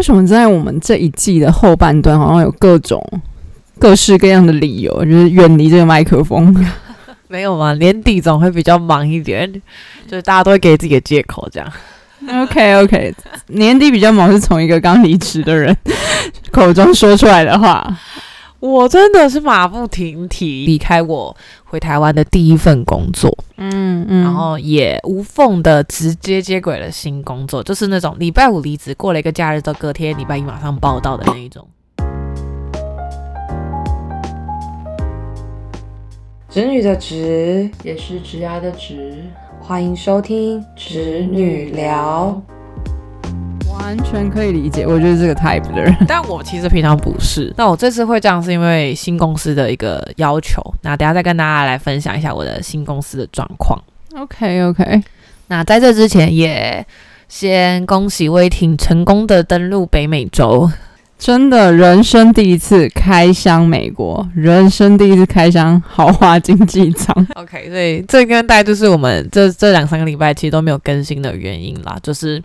[0.00, 3.06] 为什么在我们这一季的后半段，好像有各种
[3.78, 6.56] 各式各样的理由，就是远离这个麦克风？
[7.28, 9.52] 没有嘛，年底总会比较忙一点，
[10.08, 11.70] 就是大家都会给自己的借口这样。
[12.42, 13.14] OK OK，
[13.48, 15.76] 年底比较忙是从一个刚离职的人
[16.50, 17.86] 口中说出来的话。
[18.60, 21.34] 我真的是马不停蹄离开我
[21.64, 31.66] 回台湾的第一份工作，嗯嗯然后也无缝的直接接轨了新工作，就是那种礼拜五离职，过了一个假日到，隔天礼拜一马上报道的那一种。
[36.50, 39.24] 侄女的侄，也是侄牙的侄，
[39.58, 42.42] 欢迎收听侄女聊。
[43.80, 44.86] 完全可以理解。
[44.86, 45.94] 我就是这个 type 的人。
[46.06, 47.52] 但我其实平常不是。
[47.56, 50.62] 那我这次会这样，是因为新公司的一个要求。
[50.82, 53.82] 那等下再跟大家来分享一下我的新公司的状况。
[54.16, 55.02] OK OK，
[55.48, 56.84] 那在这之前，也
[57.28, 60.70] 先恭喜威霆成功的登陆北美洲。
[61.18, 67.14] 真的人生第一次开箱美国，人生第一次开箱豪华经济舱。
[67.36, 72.42] OK，所以这跟大概就是我们这这两三个礼拜其实都没有更新的原因啦，就是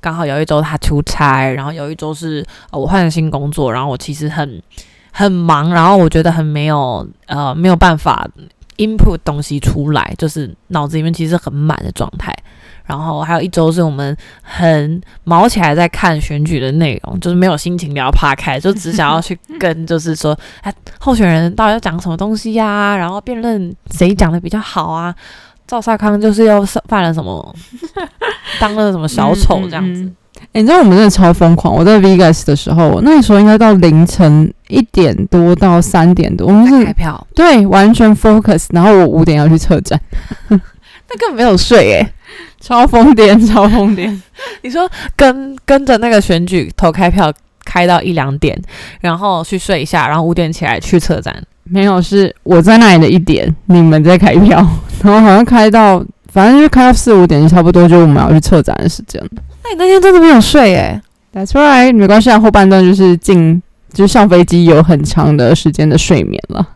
[0.00, 4.62] 刚好有一周他出差，然后有一周是、呃、我换了新工作，然后我其实很
[5.12, 8.28] 很忙，然后我觉得很没有呃没有办法
[8.76, 12.34] input 东西出来，就是脑子里面其实很满的状态。
[12.84, 25.14] 然后还有一周是我们很毛起来在看选举的内容，就是没有心情聊 p 开，就只想要去跟，就是说， 哎，候选人到底要讲什么东西呀、然后辩论谁讲的比较好啊？
[25.68, 27.54] 赵少康就是又犯了什么，
[28.58, 30.00] 当了什么小丑这样子。
[30.00, 30.14] 嗯嗯嗯欸
[30.52, 31.74] 你知道我们真的超疯狂！
[31.74, 40.00] 我在 Vegas 的时候，那时候应该到凌晨一点多到三点多，我们是开票，对完全 focus，然后我五点要去车站，
[40.48, 40.58] 那
[41.18, 42.08] 根本没有睡诶、
[42.60, 44.16] 超疯癫，超疯癫。
[44.62, 47.32] 你说跟跟着那个选举投开票
[47.64, 48.56] 开到一两点，
[49.00, 51.44] 然后去睡一下，然后五点起来去车站。
[51.70, 54.66] 没有，是我在那里的一点，你们在开票，
[55.02, 59.28] 然后好像开到，反正就开到四五点，就差不多就我们要去车展的时间了。
[59.64, 61.00] 那你那天真的没有睡诶、
[61.34, 63.62] That's right，没关系啊，后半段就是进，
[63.92, 66.66] 就是上飞机有很长的时间的睡眠了。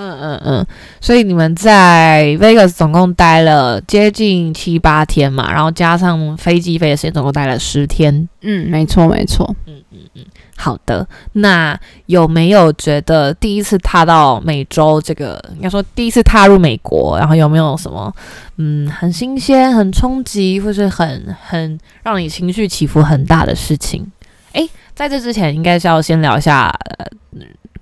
[0.00, 0.66] 嗯嗯嗯，
[0.98, 8.26] 所以你们在 Vegas 总共待了接近七八天嘛，然后加上飞机飞的时间，总共待了十天。
[8.40, 9.54] 嗯，没错没错。
[9.66, 10.24] 嗯嗯嗯
[10.56, 18.10] 好的，那有没有觉得第一次踏到美洲这个，应该说第一次踏入美国，然后有没有什么
[18.56, 24.06] 嗯很新鲜、很冲击，或是很很让你情绪起伏很大的事情？
[24.52, 26.68] 诶，在这之前，应该是要先聊一下，
[26.98, 27.06] 呃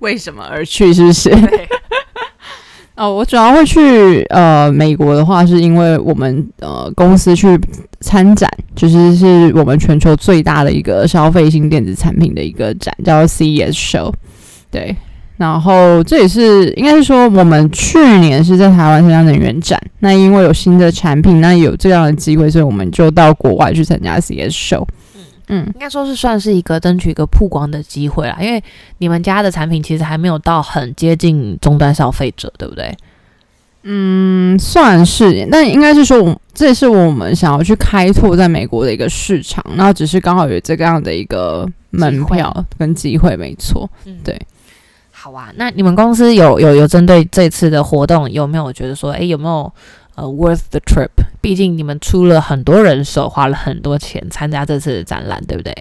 [0.01, 0.95] 为什么而去？
[0.95, 1.31] 是不是？
[2.99, 7.57] 哦，我主要会去呃美国的话，是因为我们呃公司去
[8.01, 14.13] 参展，就是是我们全球最大的一个消费性电子产品的一个展，叫 CES Show。
[14.69, 14.97] 对，
[15.37, 24.85] 然后这也是应该是说我们去年是在台湾参加能源展，那因为有新的产品，那有这样的机会，所以我们就到国外去参加 CES Show。
[25.49, 28.63] 嗯，应该说是算是一个争取一个曝光的机会啦，因为
[28.99, 32.95] 你们家的产品其实还没有到很接近终端消费者，对不对？
[33.83, 43.89] 嗯，算是，那应该是说，我这也是我们想要去开拓在美国的一个市场，然后只是刚好有这个样的一个门票跟机会，没错。
[44.05, 44.39] 嗯对。
[45.11, 49.73] 好啊，那你们公司有有有针对这次的活动，有没有觉得说，诶，有没有
[50.19, 51.11] 呃 worth the trip？
[51.41, 55.73] 毕竟你们出了很多人手，花了很多钱参加这次的展览，对不对？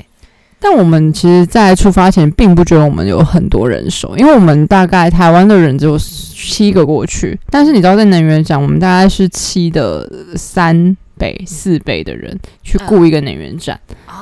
[0.60, 13.80] 但我们其实，在出发前并不觉得我们有很多人手，因为我们大概台湾的人只有七个过去，但是你知道，在能源展，我们大概是七的三倍、四倍的人去雇一个能源展。
[14.08, 14.14] 哦，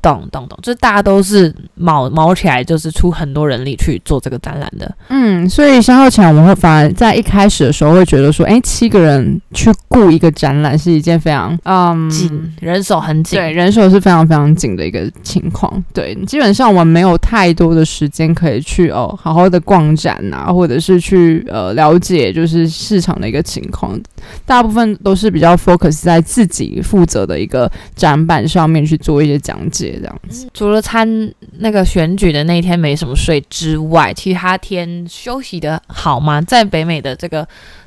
[0.00, 4.94] 懂懂懂，就是大家都是卯卯起来，就是出很多人力去做这个展览的。
[5.08, 13.38] 嗯，所以相较起来，我们会反而在一开始的时候会觉得说，哎，七个人去雇一个展览是一件非常嗯紧，人手很紧。
[13.38, 15.82] 对，人手是非常非常紧的一个情况。
[15.92, 23.98] 对，基本上我们没有太多的时间可以去哦，好好的逛展啊，或者是去呃了解就是市场的一个情况。
[24.46, 30.46] 大部分都是比较 focus 在自己负责的一个展板上面去做一些讲解，这样子。
[30.54, 36.40] 除了参那个选举的那一天没什么睡之外，其他天休息的好吗？
[36.42, 37.46] 在北美的这个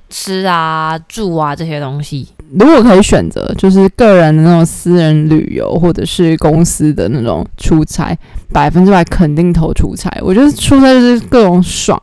[0.09, 8.17] 吃啊、住啊这些东西，如果可以选择，就是个人的那种私人旅游，或者是公司的那种出差，
[8.53, 10.09] 百分之百肯定投出差。
[10.21, 12.01] 我觉得出差就是各种爽，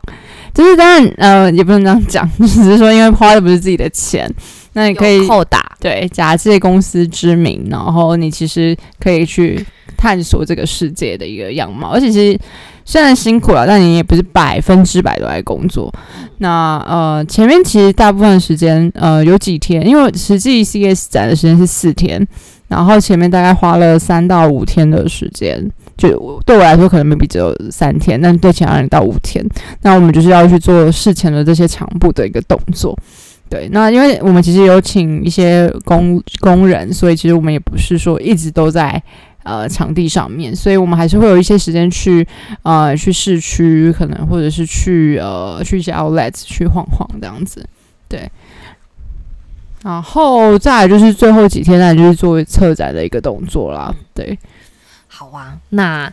[0.53, 4.31] 就是当然呃也不能这样讲， 只是说因为花的不是自己的钱，
[4.75, 9.65] 那你可以扣打，对假借公司之名，然后你其实可以去
[9.97, 12.39] 探索这个世界的一个样貌，而且其实
[12.85, 15.93] 虽然辛苦了，但你也不是百分之百都在工作。
[16.39, 22.27] 那呃，前面其实大部分时间呃有几天，因为实际 CS 展的时间是四天，
[22.69, 25.65] 然后前面大概花了三到五天的时间，
[25.97, 29.43] 就对我来说可能 maybe 只有三天，但对其他人到五天。
[29.83, 32.99] 那我们就是要去做事前的这些强步的一个动作。
[33.51, 39.01] 对，那因为我们其实有请一些工工人，所以其实我们也不是说一直都在
[39.45, 42.27] 呃场地上面，所以我们还是会有一些时间去
[42.63, 47.65] 呃去市区，可能或者是去呃去一些 outlets 去晃晃这样子。
[48.09, 48.29] 对，
[49.83, 53.95] 然后再来就是最后几天，那就是作为策展的一个动作啦。
[54.13, 54.37] 对，
[55.07, 55.57] 好啊。
[55.69, 56.13] 那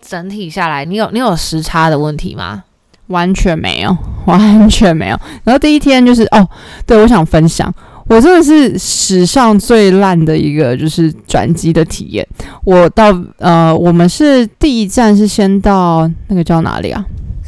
[0.00, 2.62] 整体下来，你有你有时差的问题吗？
[3.08, 5.20] 完全没有， 完全没有。
[5.44, 6.48] 然后第一天就是哦，
[6.86, 7.72] 对我想分享，
[8.08, 12.26] 我真的是史上最烂的一个就是转机的体验。
[12.64, 17.04] 我到呃，我们是第一站是先到那个叫哪里啊？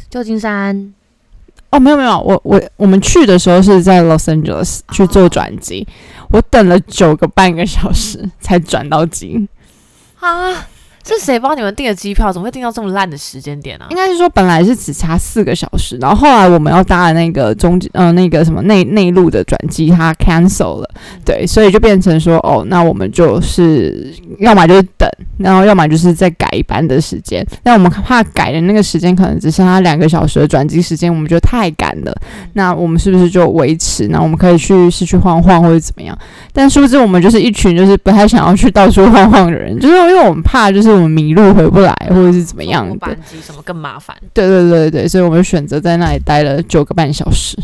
[0.09, 0.93] 旧金山。
[1.71, 5.87] 哦，没有没有，我我我们去的时候是在 Los Angeles 去做转机，
[6.31, 9.47] 我等了九个半个小时才转到机
[10.19, 10.65] 啊。
[11.05, 12.31] 是谁帮你们订的机票？
[12.31, 13.85] 怎么会订到这么烂的时间点呢？
[13.89, 20.89] 应该是说本来是只差四个小时，然后后来我们要搭的那个中呃那个什么内内陆的转机，它 cancel 了，
[21.25, 27.45] 对，所以就变成说哦，那我们就是要么就是等，然后要么就是再改一班的时间。
[27.63, 32.15] 那我们怕改的那个时间可能只剩下两个小时的转机时间，我们觉得太赶了。
[32.53, 34.09] 那我们是不是就维持？
[34.09, 36.15] 那我们可以去市区晃晃或者怎么样？
[36.53, 40.88] 但殊不知我们就是一群就是不太想要去到处 晃晃的人，就是因为我们怕就是。
[40.91, 42.95] 我们迷路回不来，或者是怎么样的？
[42.97, 44.15] 班机什么更麻烦？
[44.33, 47.57] 对对对对，所以我们选择在那里待了九个半小时。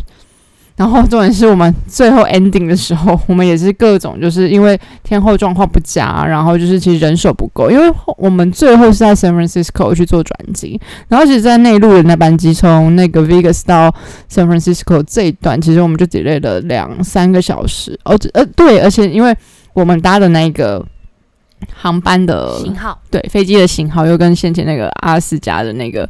[0.77, 10.77] 然后重点是我们最后 ending 的时候，我们也是各种就是因为天后状况不佳，然后就是其实人手不够，因为我们最后是在 San Francisco 去做转机，
[11.07, 13.89] 然后其实，在内陆的那班机从那个 Vegas 到
[14.29, 17.97] San Francisco 这一段，其实我们就 delay 了两三个小时。
[18.03, 19.33] 哦，呃，对，而且因为
[19.73, 20.85] 我们搭的那个。
[21.73, 26.09] 航班的型号对飞机的型号又跟先前那个阿斯加的那个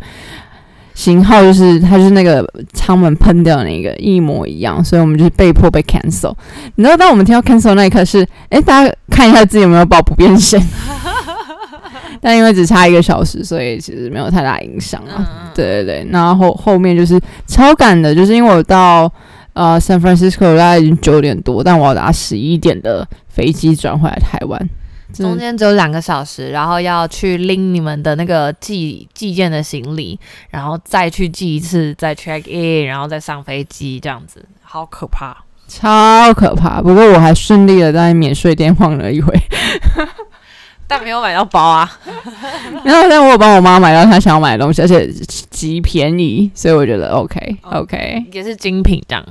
[0.94, 6.34] 型号，就是它就是那个舱门喷掉那个一模一样，所以我们就是被迫被 cancel。
[6.76, 10.62] 你知道，当我们听到 cancel 那一刻是，哎，大家看一下自己有没有报不变线。
[12.22, 15.52] 但因为只差一个小时，所以其实没有太大影响啊。
[15.54, 19.12] 对对对，然后后面就是超赶的，就是因为我到
[19.54, 24.70] 呃 San Francisco 大概已经九点多，但我要搭十一点的飞机转回来台湾。
[25.24, 30.20] 中间只有两个小时，然后要去拎你们的那个寄寄件的行李，
[30.50, 36.82] 然后再去寄一次，再 check in，然后再上飞机，这样子好可怕，超可怕。
[36.82, 39.34] 不过我还顺利的在免税店晃了一回，
[40.88, 41.92] 但没有买到包啊。
[42.84, 45.08] 然后但我有帮我妈买到她想要买的东西，而且
[45.50, 49.26] 极便宜，所以我觉得 OK OK，也是精品这样。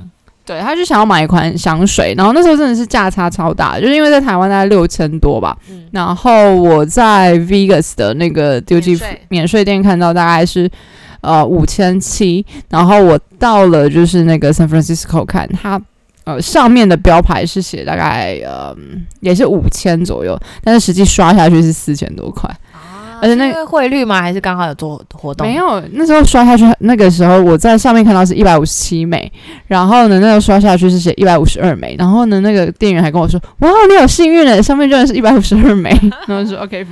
[0.45, 5.57] 对，他就想要买一款香水，然后那时候真的是价差超大，就是因为在台湾大概六千多吧，
[5.91, 10.69] 然后我在 Vegas 的那个 Duty 免税店看到大概是
[11.21, 15.81] 呃五千七，然后我到了就是那个 San Francisco 看它
[16.25, 18.75] 呃上面的标牌是写大概呃
[19.21, 22.47] 也是五千左右，但是实际刷下去是四千多块。
[23.21, 24.21] 而且那个汇率吗？
[24.21, 25.47] 还是刚好有做活动？
[25.47, 29.31] 没有，那时候刷下去，那个时候我在上面看到是一百五十七美，
[29.67, 35.89] 然后呢，那个刷下去是写一百五十二美，然后呢，那个店员还跟我说：“哇，你有幸运的，上面居然是一百五十二美。”
[36.27, 36.85] 然后说：“OK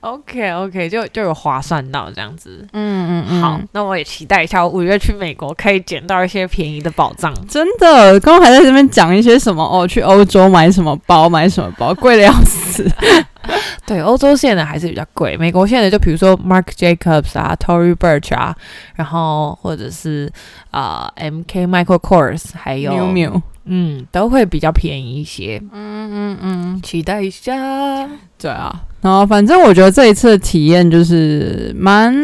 [0.00, 3.42] fine，OK OK，就就有划算到这样子。”嗯嗯嗯。
[3.42, 7.34] 好，那我也期待一下，五月去美国可以捡到一些便宜的宝藏。
[7.46, 12.88] 真的，刚刚还在这边讲一些什么哦，去欧洲买什么包，买什么包，贵的要死。
[13.86, 15.36] 对，欧洲线的还是比较贵。
[15.36, 18.54] 美国线的就比如说 Mark Jacobs 啊，Tory Burch 啊，
[18.94, 20.30] 然后或者是
[20.70, 25.60] 啊 MK Michael Kors，还有 Miu Miu，嗯，都会比较便宜一些。
[25.72, 27.52] 嗯嗯嗯，期待一下。
[28.38, 32.14] 对啊，然后反正我觉得这一次的体验就是蛮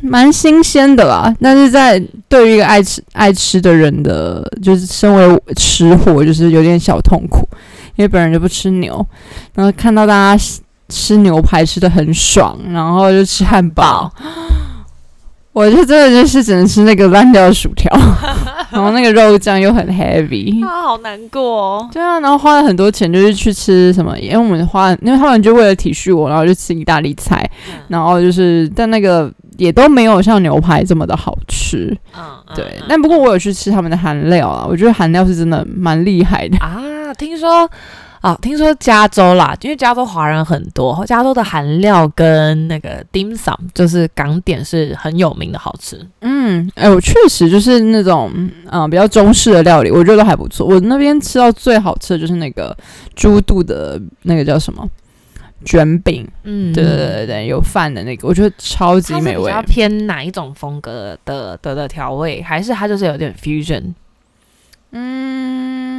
[0.00, 1.34] 蛮新鲜的啦。
[1.40, 7.48] 但是在对于一个爱吃爱吃的人的，就是身为吃货，就是有点小痛苦。
[8.02, 9.06] 因为本人就不吃牛，
[9.54, 10.44] 然后看到大家
[10.88, 14.10] 吃牛排吃的很爽，然后就吃汉堡，
[15.52, 17.88] 我就真的就是只能吃那个烂掉的薯条，
[18.70, 21.88] 然后那个肉酱又很 heavy，啊，好难过哦。
[21.92, 24.18] 对啊，然后花了很多钱，就是去吃什么？
[24.18, 27.48] 因为我们花，因为他们就为了体恤我，然后就吃意大利菜，
[27.86, 29.32] 然后就是但那个。
[29.58, 31.96] 也都没有像牛排这么的好吃。
[32.16, 36.56] 嗯，嗯对，嗯但不过我有去吃他们的韩料啊，我觉得韩料是真的蛮厉害的。
[36.58, 36.80] 啊，
[37.22, 37.70] 听说
[38.20, 46.04] 啊，听说加州啦，因为加州华人很多，加州的韩料跟那个 dim sum 就是港点是很有名的好吃。
[46.20, 48.52] 嗯，哎、我确实就是那种嗯、
[48.82, 50.66] 呃比较中式的料理，我觉得都还不错。
[50.66, 52.76] 我那边吃到最好吃的就是那个
[53.16, 54.88] 猪肚的那个叫什么
[55.64, 59.74] 卷饼，嗯对对对对对，有饭的那个，我觉得超级美味它比较。
[59.74, 63.94] 偏哪一种风格的的的调味，还是它就是有点 fusion？
[64.94, 65.91] 嗯，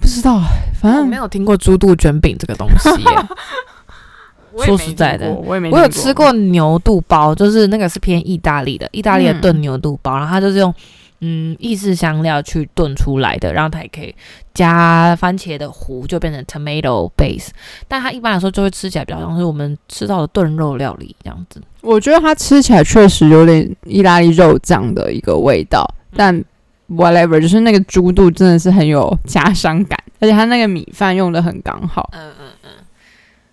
[0.00, 0.40] 不知道，
[0.80, 1.56] 反正我没有听过。
[1.56, 2.88] 猪肚卷饼这个东西
[4.64, 10.74] 说实在的我也没我有吃过牛肚包，就是那个是偏意大利的，意大利的嗯炖牛肚包，然后它就是用
[11.20, 14.12] 嗯意式香料去炖出来的，然后它也可以
[14.52, 17.50] 加番茄的糊，就变成 tomato base。
[17.86, 21.62] 但它一般来说就会吃起来比较像是我们吃到的炖肉料理这样子。
[21.82, 26.44] 我觉得它吃起来确实有点意大利肉酱的一个味道，但
[26.90, 32.10] whatever，就是那个猪肚真的是很有家乡感，而且它那个米饭用的很刚好。
[32.12, 32.68] 嗯嗯嗯，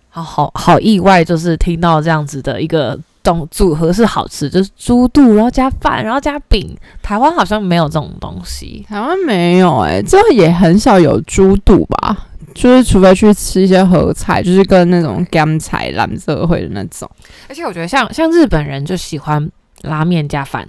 [0.10, 6.75] 好好好意外，就是听到这样子的一个种组合是好吃，就是猪肚，然后加饭，然后加饼。
[7.03, 8.86] 台湾好像没有这种东西。
[8.89, 12.25] 台湾没有哎、这也很少有猪肚吧？
[12.53, 17.08] 就是除非去吃一些合菜，就是跟那种干菜、蓝色会的那种。
[17.48, 19.48] 而且我觉得像像日本人就喜欢
[19.84, 20.67] 拉面加饭，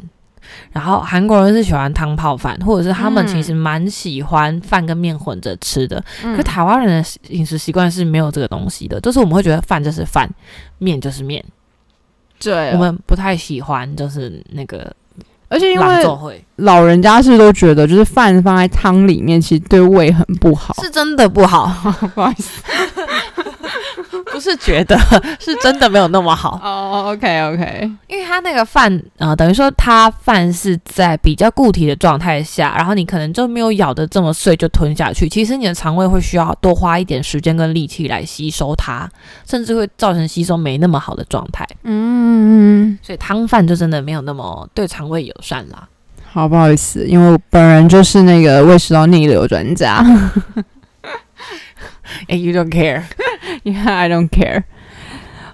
[0.73, 6.03] 然后韩国人是喜欢汤泡饭，或者是他们其实蛮喜欢饭跟面混着吃的。
[6.23, 10.29] 嗯可台湾人的饮食习惯是没有这个东西的，就是我们会觉得饭就是饭，
[10.79, 11.45] 面就是面，
[12.39, 14.93] 对我们不太喜欢就是那个
[15.51, 20.75] 而且因为，老人家是都觉得，就是饭放在汤里面，其实对胃很不好。
[20.83, 21.67] 是真的不好，
[22.15, 22.63] 不好意思。
[24.39, 24.97] 不是觉得
[25.41, 26.61] 是真的没有那么好。
[26.63, 35.29] 哦、o k OK，因为他那个饭，呃，等于说他饭是在比较固体的状态下，然后你可能就没有咬得这么碎就吞下去。
[35.29, 39.11] 其实你的肠胃会需要多花一点时间跟力气来吸收它，
[39.45, 41.67] 甚至会造成吸收没那么好的状态。
[41.83, 45.89] 嗯，所以汤饭就真的没有那么对肠胃友善啦。
[46.31, 50.05] 好，不好意思，因为我本人就是那个胃食道逆流专家。
[52.29, 53.03] 哎、y o u don't care？
[53.73, 54.63] Yeah, I don't care.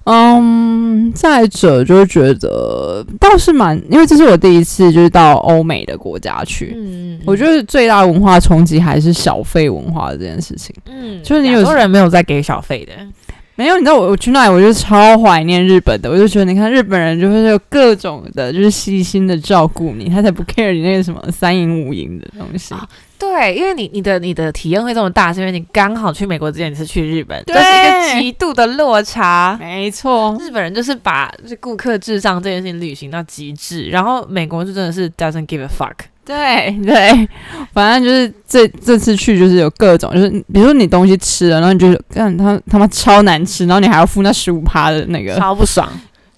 [0.06, 10.76] 嗯，再者就觉得倒是蛮，因为这是我第一次就是到欧美的国家去，嗯我觉得最大的文化冲击还是小费文化这件事情。
[10.85, 12.92] 嗯就是你有亚洲人没有在给小费的，
[13.54, 22.75] 没有，你知道我我去那里，我就超怀念日本的，我就觉得你看日本人就是有各种的，就是细心的照顾你，他才不 care 你那个什么三赢五赢的东西。
[22.75, 22.87] 啊
[23.25, 29.57] 对，因为你你的你的体验会这么大，是因为你刚好去美国之前你是去日本，这是一个极度的落差。
[29.61, 35.95] 没错，日本人就是把就是顾客至上这件事情履行到极致，然后美国就真的是 doesn't give a fuck。
[36.25, 37.28] 对 对，
[37.73, 45.88] 反正就是这这次去就是有各种，就是比如说你东西吃了，然后你就是干他他妈超难吃，然后你还要付那十五趴的那个，超不爽。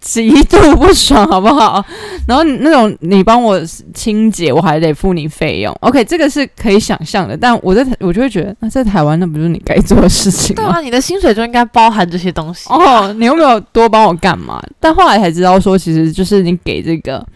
[0.07, 1.85] 极度不爽，好不好？
[2.29, 3.61] 然后那种你帮我
[3.93, 5.77] 清洁，我还得付你费用。
[5.81, 10.63] OK，这个是可以想象的，但我在台我就会觉得，那在台湾那不是你该做的事情吗？
[10.63, 12.69] 对啊，你的薪水就应该包含这些东西。
[12.69, 14.63] 哦，你又没有多帮我干嘛？
[14.79, 17.27] 但后来才知道说，其实就是你给这个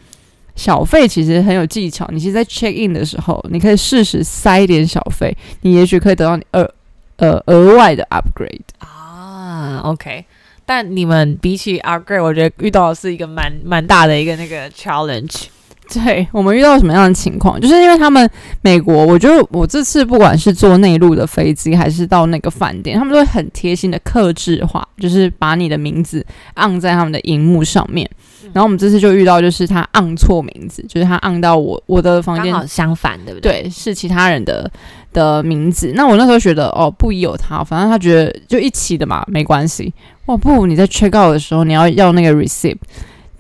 [0.54, 2.08] 小费其实很有技巧。
[2.12, 6.70] 你其实，在 check in 的时候，你可以适时塞一点小费，你也许可以得到你额
[7.16, 8.60] 呃额外的 upgrade。
[8.78, 10.24] 啊，OK。
[10.70, 15.46] 但你们比起 upgrade，我觉得遇到的是一个蛮蛮大的一个那个 challenge。
[15.92, 17.60] 对我们遇到什么样的情况？
[17.60, 26.24] 就是因为他们美国，我觉得我这次不管是坐内陆的飞机，还是到那个饭店，他们都会很贴心的克制化，就是把你的名字
[26.54, 28.08] 按在他们的荧幕上面。
[28.52, 33.62] 然后我们这次就遇到，就是他按错名字，就是他按到我我的房间刚好相反，对不对？
[33.62, 34.70] 对，是其他人的
[35.12, 35.92] 的名字。
[35.96, 39.92] 那我那时候觉得，哦，不疑有他，反正他觉得就一起的嘛，没关系。
[40.30, 42.76] 哇，不，你在 check out 的时候，你要要那个 receipt，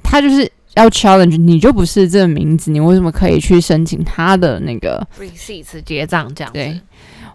[0.02, 6.58] 他就是要 challenge，你就不是这个名字，你为什么可以去申请他的那个？receipts 结账这样子。
[6.58, 6.80] 对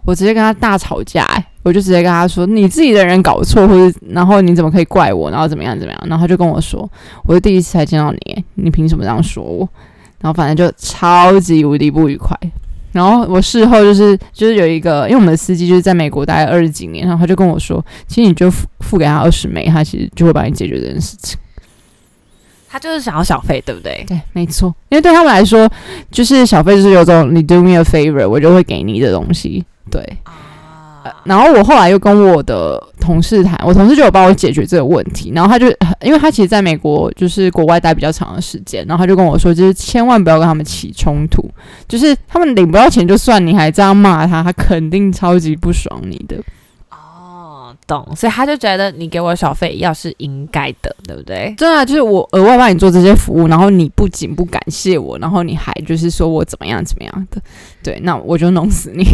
[0.04, 6.86] 我直接跟他大吵架、欸，我就直接跟他说，你自己的人搞错，或者然后你怎么可以怪我，然后怎么样怎么样，然后他就跟我说，
[7.24, 9.66] 我是第一次才见到你欸，你凭什么这样说我？
[10.20, 12.38] 然后反正就超级无敌不愉快。
[12.92, 21.38] 然后我事后就是就是有一个，因为我们的司机就是在美国待了二十几年，然后他就跟我说，其实你就付付给他二十美，他其实就会帮你解决这件事情。
[22.68, 24.04] 他就是想要小费，对不对？
[24.06, 25.70] 对，没错，因为对他们来说，
[26.10, 29.64] 就是小费就是有种你 do me a favor，我就会给你的东西。
[29.90, 30.02] 对，
[31.08, 35.32] 啊然后我后来又跟我的同事谈，我同事就有帮我解决这个问题。
[35.34, 35.66] 然后他就，
[36.02, 41.42] 因为他其实在美国就是国外待比较长的时间，然后他就跟我说，就是千万不要跟他们起冲突，
[41.88, 46.36] 就是他们领不到钱就算，你还这样骂他，他肯定超级不爽你的。
[46.90, 51.54] 哦，懂，所以他就觉得你给我小费要是应该的，对不对？
[51.56, 57.40] 对啊就是我额外帮你做这些服务，然后你不仅不感谢我，然后你还就是说我怎么样怎么样的，
[57.82, 59.04] 对，那我就弄死你。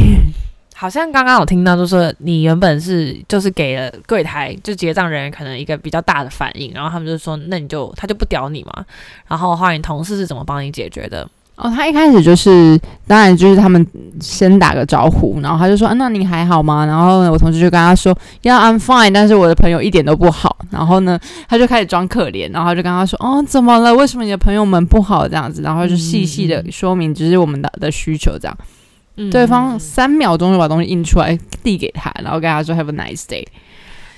[0.82, 8.84] 好像刚刚我听到，就是你原本是就是给了柜台就结账人员可能一个比较大的反应，然后他们就说那你就他就不屌你嘛，
[9.28, 11.24] 然后后来你同事是怎么帮你解决的？
[11.54, 13.86] 哦，他一开始就是，当然就是他们
[14.20, 16.84] 先打个招呼，然后他就说，那你还好吗？
[16.84, 18.12] 然后我同事就跟他说
[18.42, 20.56] ，Yeah，I'm fine，但是我的朋友一点都不好。
[20.72, 21.16] 然后呢，
[21.48, 23.94] 他就开始装可怜，然后就跟他说，哦，怎么了？
[23.94, 25.62] 为什么你的朋友们不好这样子？
[25.62, 28.58] 然后就细细的说明，只是我们的的需求这样。
[29.30, 33.44] 对方三秒钟就把东西印出来递给他，然后跟他说 Have a nice day。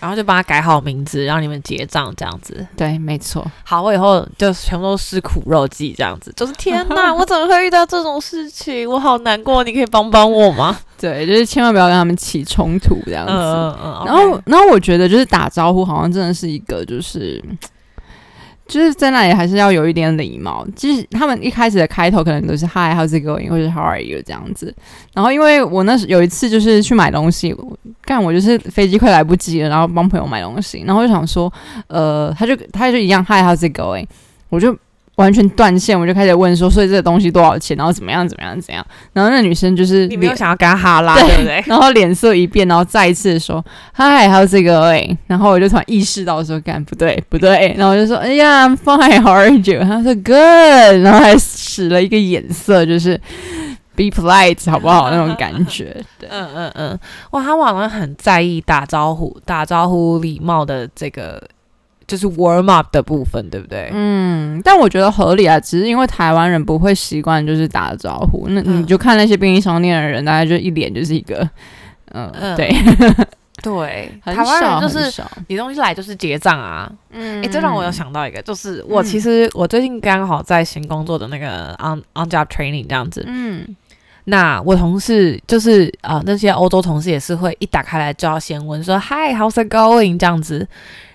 [0.01, 2.67] 然后就帮他改好名字，让你们结账这样子。
[2.77, 3.43] 对，没错。
[3.63, 6.31] 好，我以后就全部都吃苦肉计这样子。
[6.37, 8.87] 就是天哪， 我怎么会遇到这种事情？
[8.87, 10.79] 我好难过，你可以帮帮我吗？
[10.99, 13.33] 对，就是千万不要跟他们起冲突这样子。
[13.33, 14.03] 嗯嗯。
[14.05, 17.43] 然后，然后我觉得就是打招呼，好像真的是一个就是。
[18.67, 20.67] 就是在那里还是要有一点礼貌。
[20.75, 24.75] 就是他们一开始的开头可能都是 Hi, how's it going，或者 How are you 这样子。
[25.13, 27.55] 然后因为我那时有一次就是去买东西，
[28.03, 31.53] 干我就是飞机快来不及了，然后帮朋友买东西，然后就想说，
[31.89, 34.07] 呃，他就他就一样 Hi, how's it going，
[34.49, 34.77] 我就。
[35.17, 37.77] 完全断线，我就开始问说，所以这个东西多少钱？
[37.77, 38.27] 然后怎么样？
[38.29, 38.61] 怎么样？
[38.61, 38.85] 怎样？
[39.13, 41.63] 然后那女生就是你没有想要跟他哈拉，对不对？
[41.67, 49.81] 然后脸色一变，然后再一次说嗨，还有这个哎，然后我就突然意识到说，干不对，不对，然后我就说，哎呀，I'm fine，how are you？
[49.83, 53.17] 他说 good，然后还使了一个眼色，就是
[53.95, 55.11] be polite，好不好？
[55.11, 56.99] 那种感觉， 对嗯嗯嗯，
[57.31, 61.41] 哇，他好像很在意打招呼、打招呼礼貌的这个。
[62.07, 63.91] 就是 warm up 的部分，对不对？
[63.93, 71.49] 嗯，但我觉得合理啊，只是因为台湾人不会习惯就是打招呼，那你就看那些便利商店的人，大概就一脸就是一个，
[72.13, 72.75] 嗯，对。
[73.63, 76.91] 对， 台湾人就是你东西来就是结账啊。
[77.13, 83.65] 嗯，哎，这让我有想到一个，就是我其实我最近刚好在新工作的那个 on on job training 这样子，嗯，
[84.25, 90.69] 那我同事就是啊，那些欧洲同事也是会一打开来就要先问说 Hi，how's it going 这样子。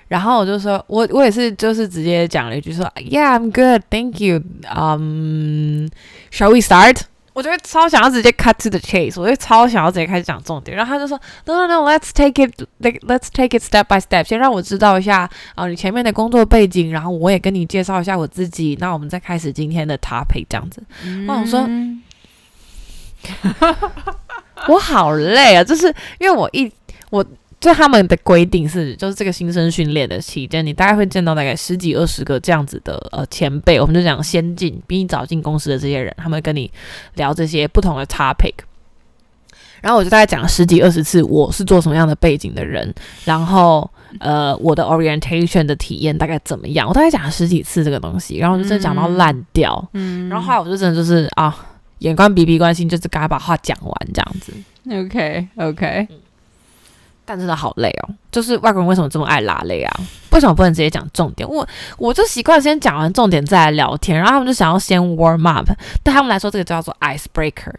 [0.10, 4.42] 然后我就说，我我也是，就是直接讲了一句说，Yeah, I'm good, thank you.
[4.68, 5.88] Um,
[6.32, 7.02] shall we start?
[7.34, 10.76] 我就会超想要直接 cut to the chase，我就超想要直接开始讲重点。
[10.76, 14.24] 然后他就说，No, no, no, let's take it, like let's take it step by step.
[14.24, 18.76] 先让我知道一下啊，你前面的工作背景，然后我也跟你介绍一下我自己。
[18.82, 20.84] 那我们再开始今天的 topic，这样子。
[21.28, 21.70] 我想说，
[24.68, 26.70] 我好累啊，就是因为我一
[27.12, 27.24] 我。
[27.60, 36.72] 就他们的规定是，就是这个新生训练的期间，你大概会见到大概十几二十个这样子的呃前辈，我们就讲先进，比你早进公司的这些人，他们跟你
[37.16, 38.54] 聊这些不同的 topic。
[39.82, 42.94] 然后我就大概讲了十几二十次，我是做什么样的背景的人，
[43.26, 49.86] 然后呃我的 orientation 的体验大概怎么样，我大概讲了十几次这个东西，然后我就真的讲到烂掉。
[49.94, 51.54] 嗯，然后后来我就真的就是啊，
[52.00, 54.54] 眼观鼻鼻关心，就是赶快把话讲完这样子。
[54.90, 56.08] OK OK。
[57.30, 60.00] 但真的好累哦，就是外国人为什么这么爱拉累啊？
[60.32, 61.48] 为什么不能直接讲重点？
[61.48, 61.68] 我
[62.00, 65.70] 我就习惯先讲完重点再来聊天，然后他们就想要先 warm up，
[66.04, 67.76] 对他们来说这个就叫做 ice breaker。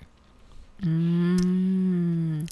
[0.83, 2.47] 嗯。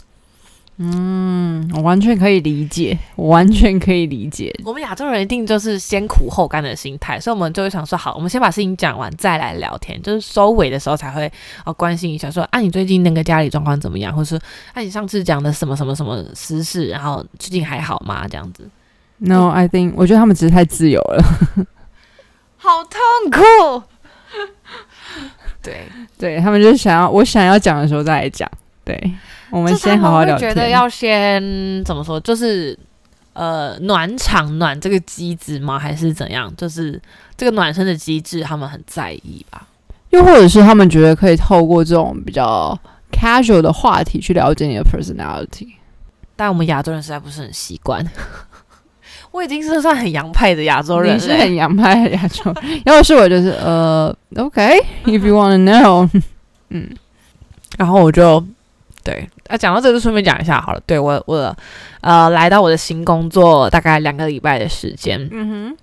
[0.81, 4.55] 嗯，我完全可以理解，我完全可以理解。
[4.65, 11.31] 我们亚洲人一定就是先苦后甘的心态，所以我们就会想说，好，我们先把事情讲完再来聊天，就是收尾的时候才会
[11.65, 14.41] 哦关心一下，说啊，你最近那个家里状况怎么样，或者说，
[14.73, 18.29] 啊，你上次讲的什么什么什么私事，然后最近还好吗？
[18.29, 18.71] 这样子。
[19.17, 21.25] No，I think，我觉得他们只是太自由了，
[22.57, 23.01] 好痛
[23.33, 23.83] 苦。
[25.61, 28.49] 对，对他们就是想要我想要讲的时候再来讲，
[28.89, 29.13] 对。
[29.51, 30.49] 我们先好好聊天。
[30.49, 31.43] 觉得要先
[31.85, 32.19] 怎么说？
[32.21, 32.79] 就是
[33.35, 35.79] 呃，暖场暖这个机制吗？
[35.79, 36.51] 还是怎样？
[36.57, 37.01] 就是
[37.37, 39.67] 这个暖身的机制，他们很在意吧？
[40.11, 42.79] 又或者是他们觉得可以透过这种比较
[43.13, 45.69] casual 的话题去了解你的 personality？
[46.37, 48.05] 但我们亚洲人实在不是很习惯。
[49.31, 52.55] 我已经是算很洋派的亚洲人，是很洋派的亚洲。
[52.85, 56.09] 要是我就是呃，OK，if you wanna know，
[56.69, 56.91] 嗯，
[57.79, 58.45] 然后我就。
[59.09, 60.81] 对，啊，讲到这就顺便讲一下好了。
[60.85, 61.57] 对我，我
[62.03, 65.77] 呃来到我的新工作大概两个礼拜的时间，嗯哼，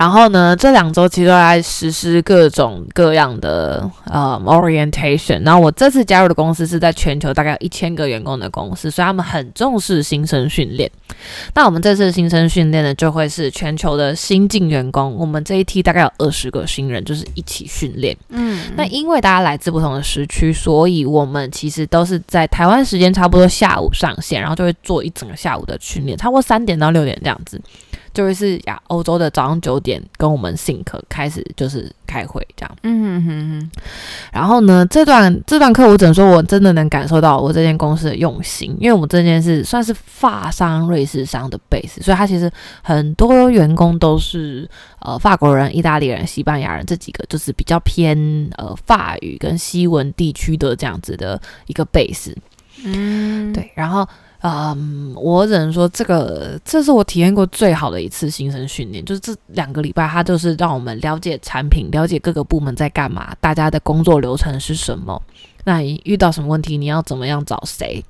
[0.00, 5.44] 然后呢，这两周其实都在实施各种各样的呃 orientation。
[5.44, 10.90] 然后我这次加入的公司是在全球大概有一千个员工的公司，所以他们很重视新生训练。
[11.54, 18.16] 那我们这次新生训练呢，就会是全球的新进员工，我们这一批大概有二十个新人，就是一起训练。
[18.30, 27.60] 嗯，那因为大家来自不同的时区，所以我们其实都是在台湾时间差不多下午上线，然后就会做一整个下午的训练，差不多三点到六点这样子。
[28.12, 33.70] 就会是呀欧洲的早上九点跟我们 think 开始就是开会这样，嗯哼哼。
[34.32, 42.50] 然后呢，这段这段课我只能说我真的能感受到我这间公司的用心，因为我们这件事算是法商、瑞士商的 base，所以它其实
[42.82, 44.68] 很多员工都是
[45.00, 48.18] 呃法国人、意大利人、西班牙人这几个就是比较偏
[48.56, 52.34] 呃法语跟西文地区的这样子的一个 base，
[52.84, 54.06] 嗯，对，然后。
[54.42, 65.22] 嗯，我只能说，这个这是我体验过最好的一次新生训练，就是这两个礼拜，它就是让我们了解产品，了解各个部门在干嘛，大家的工作流程是什么。
[65.64, 68.02] 那你遇到什么问题，你要怎么样找谁？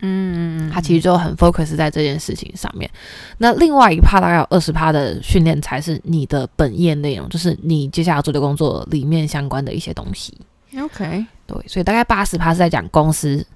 [0.00, 2.90] 嗯，它其实就很 focus 在这件事情上面。
[3.36, 10.34] 那另外一趴大概有二十趴的训练才是你的本业内容，就是你接下来做的工作里面相关的一些东西。
[10.80, 13.46] OK，对，所以大概八十趴是在讲公司。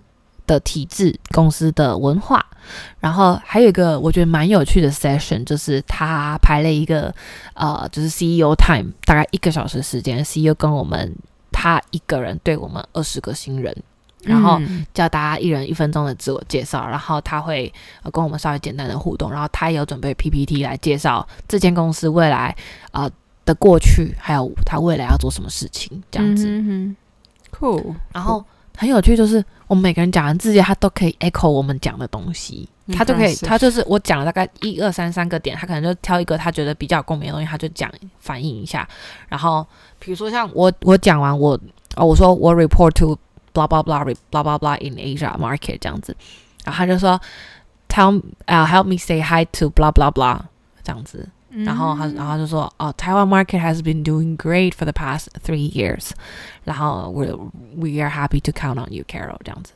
[0.48, 2.44] 的体制、公司的文化，
[2.98, 7.14] 然后还有一个我觉得蛮有趣的 session，就是他排了一个
[7.54, 11.14] 呃，就是 CEO time，大概一个小时时间，CEO 跟我们
[11.52, 13.76] 他一个人对我们二十个新人，
[14.22, 14.58] 然后
[14.94, 17.72] 叫大家一人一分钟的自我介绍，然后他会
[18.10, 22.56] 跟我们稍微简单的互动，然后他也有准备 PPT 来介绍这间公司未来
[22.90, 23.08] 啊
[23.44, 26.48] 的过去，还有他未来要做什么事情这样子。
[27.52, 28.42] Cool，然后。
[28.78, 38.88] 很有趣，就是我们每个人讲完自己，他都可以 echo 我们讲的东西，他就可以，他就是我讲了大概一二三三个点，他可能就挑一个他觉得比较共鸣的东西，他就讲反映一下。
[39.28, 39.66] 然后
[39.98, 41.58] 比如说像我我讲完我
[41.96, 43.18] 哦我说我 report to
[43.52, 46.14] blah blah blah blah blah blah in Asia market 这样子，
[46.64, 47.20] 然后他就说
[47.88, 50.38] tell 啊 help me say hi to blah blah blah
[50.84, 51.28] 这样子。
[51.64, 56.10] 然后他，然后就说，哦，台湾 market has been doing great for the past three years，
[56.64, 57.26] 然后 we
[57.76, 59.72] we are happy to count on you, Carol，这样子。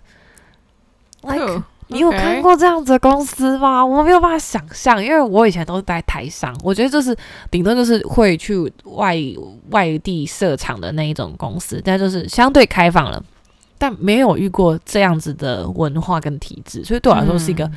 [1.22, 3.84] Like，你有看过这样子的公司吗？
[3.84, 7.16] 我没有办法想象，因为我以前都是在台上，我觉得就是
[7.50, 9.16] 顶多就是会去外
[9.70, 13.22] 外地设厂的那一种公司，但就是相对开放了，
[13.78, 17.68] 但没有遇过这样子的文化跟体制，所以对我来说是一个。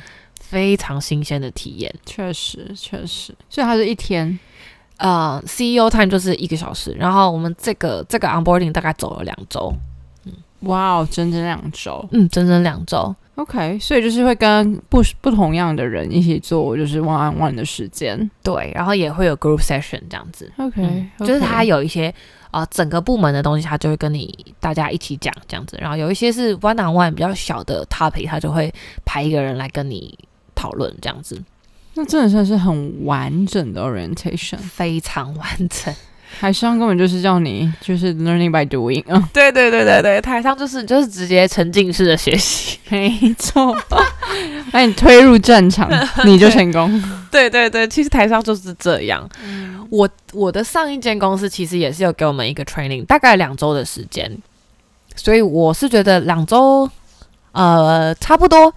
[0.48, 4.38] 非常新鲜的体验，确实确实，所以它是一天，
[4.98, 9.74] 呃，CEO time 就是一个小时，然后我们这个这个 onboarding 大概走了两周，
[10.24, 22.14] 嗯，哇哦，整整两周，嗯，整整两周，OK，所以就是会跟不不同样的人一起做，就是 one on one 的时间，对，然后也会有 group session 这样子，OK，就是他有一些
[22.52, 28.72] 啊整个部门的东西，他就会跟你大家一起讲这样子，然后有一些是 one on one 比较小的 topic，他就会
[29.04, 30.16] 派一个人来跟你。
[30.66, 31.40] 讨论这样子，
[31.94, 35.94] 那真的算是很完整的 orientation，非常完整。
[36.40, 43.72] 台上根本就是叫你就是 learning by doing 啊，对对对对对，台上就是就是直接沉浸式的学习，没错，
[44.72, 45.88] 把你推入战场，
[46.26, 47.00] 你就成功。
[47.30, 49.26] 对对对，其实台上就是这样。
[49.88, 54.36] 我我的上一间公司其实也是有给我们一个 training，大概两周的时间，
[55.14, 56.90] 所以我是觉得两周
[57.52, 58.74] 呃差不多，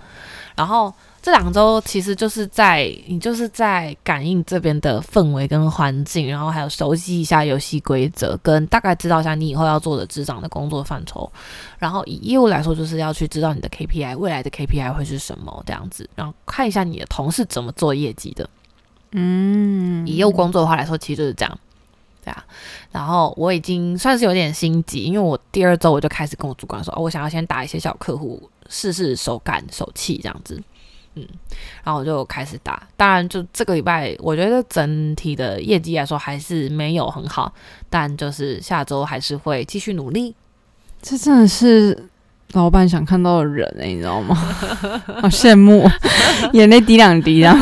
[0.55, 0.93] 然后。
[1.21, 11.29] 这两周其实就是在你就是在感应这边的氛围跟环境，然后还有熟悉一下游戏规则，跟大概知道一下你以后要做的职掌的工作范畴。
[11.77, 18.49] 然后以业务来说，就是要去知道你的 KPI，未来的 KPI 会是什么这样子，然后看一下你的同事怎么做业绩的。
[19.11, 21.59] 嗯，以业务工作的话来说，其实就是这样，
[22.23, 22.45] 对啊。
[22.91, 30.61] 然后我已经算是有点心急，因为我第二周我就开始跟我主管说，哦，我想要先打一些小客户，试试手感手气这样子。
[31.19, 31.27] 嗯，
[31.83, 32.81] 然后我就开始打。
[32.95, 37.53] 当然，就这个礼拜，我觉得整体的业绩来说还是没有很好，
[37.89, 40.35] 但就是下周还是会继续努力。
[41.01, 42.07] 这真的是
[42.51, 44.35] 老板想看到的人哎，你知道吗？
[45.21, 45.89] 好羡慕，
[46.53, 47.55] 眼泪滴两滴啊！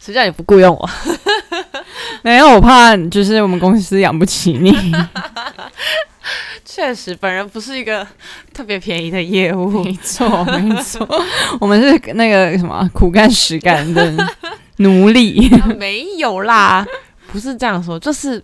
[0.00, 0.90] 谁叫你不雇佣我？
[2.22, 4.70] 没有，我怕就是我们公司养不起你。
[6.78, 8.06] 确实，本人不是一个
[8.54, 9.68] 特别便宜的业务。
[9.82, 11.04] 没错，没错，
[11.60, 14.14] 我们是那个什么苦干实干的
[14.76, 15.50] 奴隶。
[15.76, 16.86] 没有啦，
[17.32, 18.40] 不是这样说，就是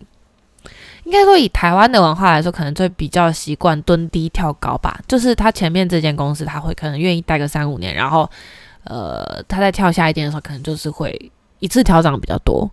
[1.05, 4.99] 应该说以台湾的文化来说，可能就比较习惯蹲低跳高吧。
[5.07, 8.29] 就是他前面这间公司，他会可能愿意待个三五年，然后
[8.83, 12.69] 呃，他在跳下一间的时候，可能就是会一次调涨比较多。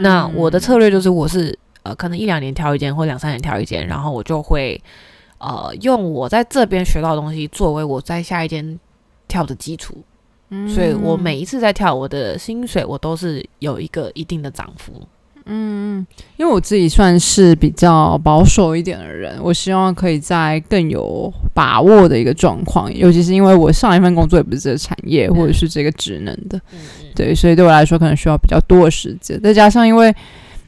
[0.00, 4.80] 那我的策略就是，我是呃，可能一两年挑一间，或两三年挑一间，然后我就会
[5.38, 8.78] 呃，用我在这边学到的东西作为我在下一间
[9.28, 10.02] 跳的基础。
[10.68, 14.92] 所以我每一次在跳，我的薪水我都是有一个一定的涨幅。
[15.46, 26.60] 嗯，因为我自己算是比较保守一点的人，我希望可以在更有把握的一个状况，尤其是因为我上一份工作也不是这个产业或者是这个职能的，
[27.14, 30.14] 对，所以对我来说可能需要比较多的时间，再加上因为，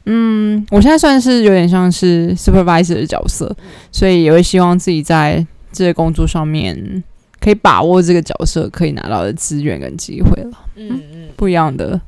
[0.07, 3.55] 嗯，我现在算是有点像是 supervisor 的角色，
[3.91, 7.03] 所以也会希望自己在这个工作上面
[7.41, 12.01] 可以把握这个角色可以拿到的资源跟机会了，嗯嗯，不一样的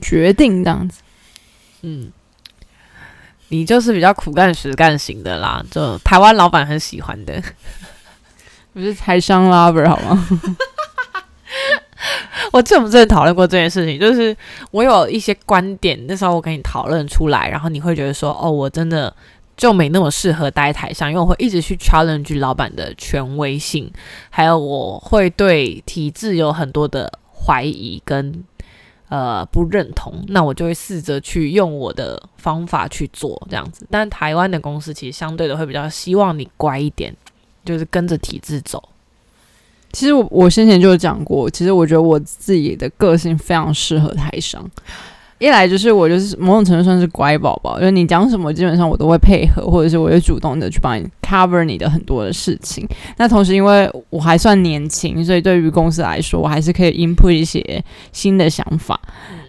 [0.00, 1.00] 决定这样子。
[1.82, 2.10] 嗯，
[3.48, 7.40] 你就是比较苦干实干型的啦，就台湾老板很喜欢的，
[8.74, 10.26] 不是台商 lover 好吗？
[12.52, 14.36] 我记得我们之前讨论过这件事情，就是
[14.70, 19.14] 我有一些观点，那时候我跟你讨论出来，然后你会觉得说，哦，我真的
[19.56, 23.90] 就没那么适合待台上，因为我会一直去 challenge 老板的权威性，
[24.30, 28.44] 还有我会对体制有很多的怀疑跟。
[29.10, 33.84] 呃，不认同，那我就会试着去用我的方法去做这样子。
[33.90, 37.12] 但台湾的公司其实相对的会比较希望你乖一点，
[37.64, 38.80] 就是跟着体制走。
[39.92, 44.64] 其实我我先前就有讲过，其实我觉得我自己的个性非常适合台商。
[45.38, 52.86] 一来就是我就是某种程度算是乖宝宝，就是你讲什么基本上我都会配合，或者是我会主动的去帮你 cover 你的很多的事情。
[53.16, 59.00] 那同时因为我还算年轻，所以对于公司来说，我还是可以 input 一些新的想法。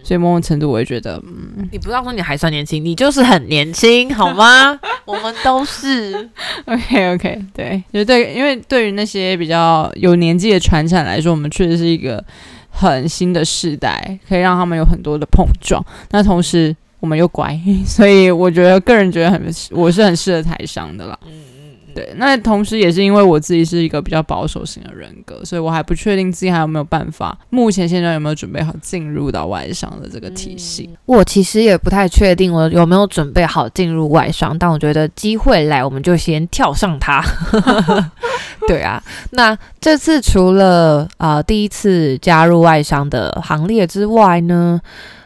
[0.02, 4.78] 所以某种程度我会觉得，嗯，你不要说你还算年轻，你就是很年轻，好吗？
[5.04, 6.28] 我们都是
[6.66, 12.24] OK OK，对，就对，因为对于那些比较有年纪的传产来说，我们确实是一个。
[12.74, 15.84] 很新的世代，可以让他们有很多的碰撞。
[16.10, 19.38] 那同时，我们又乖，所以我觉得个人觉得很，
[19.72, 21.18] 我是很适合台商的啦。
[21.94, 27.38] 对，那同时也是因为我自己是一个比较保守型的人格，所以我还不确定自己还有没有办法。
[27.50, 30.90] 目前现在有没有准备好进入到外商的这个体系？
[31.06, 37.22] 我其实也不太确定我有没有准备好进入外商，但我觉得机会来，我们就先跳上它。
[38.68, 44.80] 对啊，那这次除了啊第一次加入外商的行列之外呢？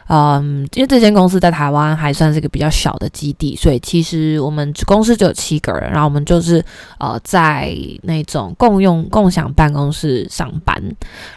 [0.07, 6.63] 嗯，因为这间公司在台湾还算是一个比较小的基地，所以其实我们公司只有七个人，然后我们就是
[6.99, 10.81] 呃在那种共用共享办公室上班。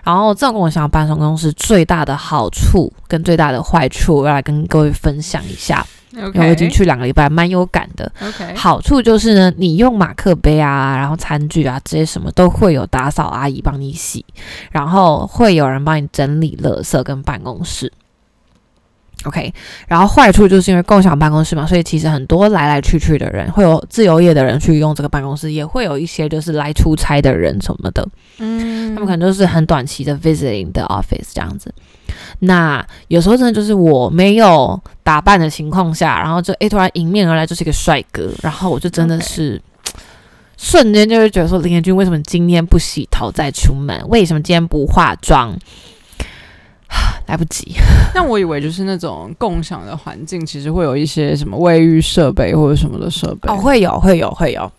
[0.05, 5.85] 然后这种共享办公室最大的好处跟最大的坏处，我要来跟各位分享一下。
[6.35, 8.11] 我已经去两个礼拜，蛮有感的。
[8.21, 14.25] OK，好处就是呢，你用马克杯啊，然后餐具啊这些什么都会有打扫阿姨帮你洗，
[14.73, 17.93] 然后会有人帮你整理垃圾跟办公室。
[19.25, 19.53] OK，
[19.87, 31.71] 然后坏处就是因为共享办公室嘛，所以其实很多来来去去的人，会有自由业的人去用这个办公室，也会有一些就是来出差的人什么的，嗯，他们可能就是很短期的 visiting the office 这样子。
[32.39, 39.61] 那有时候真的就是我没有打扮的情况下，然后就诶突然迎面而来就是一个帅哥，然后我就真的是
[40.57, 44.03] 瞬间就会觉得说林彦君为什么今天不洗头再出门？
[44.09, 45.55] 为什么今天不化妆？
[47.27, 47.77] 来不及。
[48.15, 53.51] 那我以为就是那种共享的环境，其实会有一些什么卫浴设备或者什么的设备。
[53.51, 54.71] 哦，会有，会有，会有。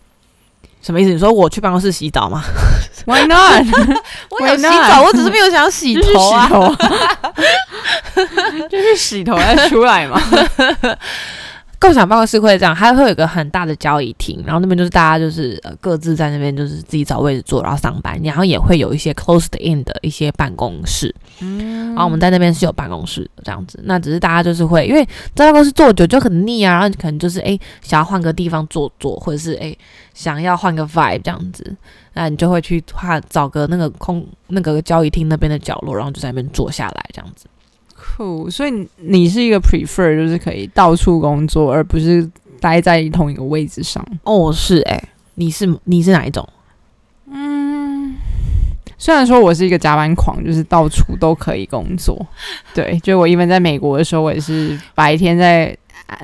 [0.82, 1.10] 什么意思？
[1.12, 2.42] 你说我去办公室洗澡吗？
[3.06, 3.64] Why not？
[4.30, 6.48] 我有洗澡，我只是没有想洗头啊。
[8.68, 10.20] 就是洗头再出来嘛。
[11.82, 29.76] 共享办公室会这样，它会有一个很大的交易厅，然后那边就是大家就是呃各自在那边就是自己找位置坐，然后上班，然后也会有一些 closed in 的一些办公室，嗯，然后我们在那边是有办公室这样子，那只是大家就是会因为在办公室坐久就很腻啊，然后可能就是哎想要换个地方坐坐，或者是哎
[30.14, 31.76] 想要换个 vibe 这样子，
[32.12, 37.46] 那你就会去换找个那个空那个交易厅那边的角落，然后就在那边坐下来这样子。
[38.02, 44.04] 酷，所以你是一个 prefer 就是可以到处工作，而不是待在同一个位置上。
[44.24, 45.00] 哦，是哎，
[45.36, 46.46] 你是你是哪一种？
[47.30, 48.16] 嗯，
[48.98, 52.26] 虽然说我是一个加班狂，就是到处都可以工作。
[52.74, 55.76] 对，就我一般在美国的时候，我也是白天在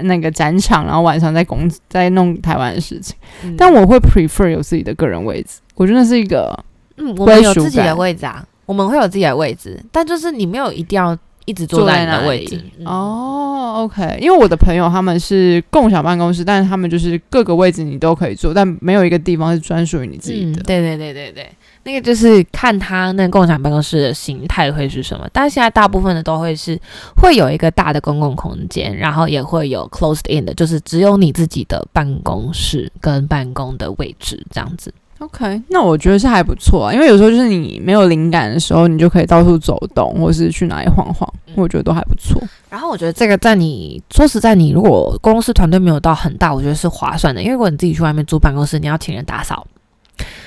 [0.03, 3.17] 那个展场，然后晚上在工在弄台湾的事情。
[3.57, 6.53] 但我会 prefer 有自己的个人位置，我觉得是一个
[6.97, 11.17] 嗯，我们有自己的位置啊，我们会有自己的位置，但就是你没有一定要。
[11.49, 12.63] 一直坐在你的位置。
[12.85, 20.63] 哦，OK，因为我的朋友他们是共享办公室，但是他们就是各个位置你都可以坐，但没有一个地方是专属于你自己的。
[20.65, 21.51] 对对对对对，
[21.85, 25.27] 那个就是看他那共享办公室的形态会是什么。
[25.33, 26.79] 但是现在大部分的都会是
[27.17, 34.93] 会有一个大的公共空间，然后也会有 closed in 的，就是只有你自己的办公室跟办公的位置这样子。
[35.19, 42.41] OK，那我觉得是还不错啊，因为有时候就是你没有灵感的时候，你就可以到处走动，或是去哪里晃晃，我觉得都还不错。
[42.71, 49.67] 然后我觉得这个在你说实在，你如果公司团队没有到很大，我觉得是划算的，因为如果你自己去外面租办公室，你要请人打扫，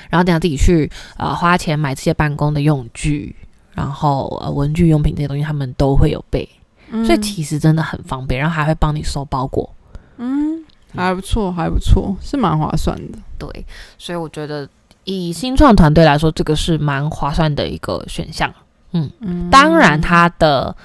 [0.08, 3.36] 然后等下自己去呃花钱买这些办公的用具，
[3.74, 6.48] 然后呃文具用品这些东西，他们都会有备，
[7.04, 9.70] 所以其实真的很方便，然后还会帮你收包裹。
[10.16, 10.64] 嗯。
[10.94, 13.18] 还不错，还不错，是蛮划算的。
[13.50, 13.66] 对，
[13.98, 14.68] 所以我觉得
[15.02, 18.52] 以新创团队来说，这个是蛮划算的一个选项。
[18.92, 20.76] 嗯嗯，当然它的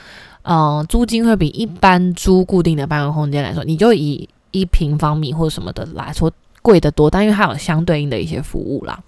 [0.42, 6.32] 嗯租金会比一般租固定的办公空间来说，你就以一平方米或者什么的来说
[6.64, 9.00] 贵得多，但因为它有相对应的一些服务啦。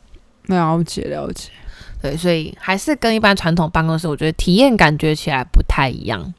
[0.47, 1.49] 了解了解，
[2.01, 6.33] 对，所以还是跟一般传统办公室，我觉得体验感觉起来不太一样。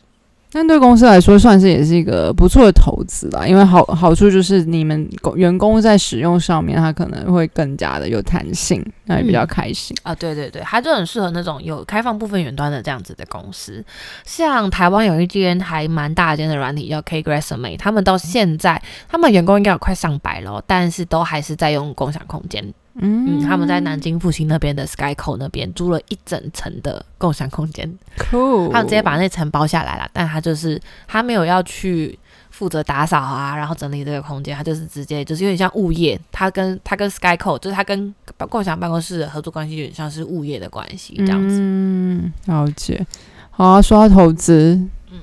[0.53, 3.47] 但对公司来说，算是也是一个不错的投资啦。
[3.47, 10.15] 因为好好处就是你们员工在使用上面，他可能会更加的有弹性，那也比较开心啊。
[10.15, 13.85] 对对对，它就很适合那种有开放部分远端的这样子的公司。
[14.25, 22.75] 像台湾有一间还蛮大间的软体叫 K Grassme，他们到现在他们员工应该有快上百了，但是都还是在用共享空间。
[23.03, 28.71] 嗯，他们在南京复兴那边的 Skyco 那边租了一整层的共享空间，cool。
[28.71, 32.19] 他们直接把那层包下来了，但他就是他没有要去
[32.51, 38.15] 负责打扫啊，然后整理这个空间，他就是直接就是有点像物业，他跟他跟 Skyco 就是他跟
[38.49, 41.57] 共享办公室的合作关系有点像是物业的关系这样子。
[41.59, 43.07] 嗯，了解。
[43.51, 44.79] 好啊，说到投资，
[45.11, 45.21] 嗯，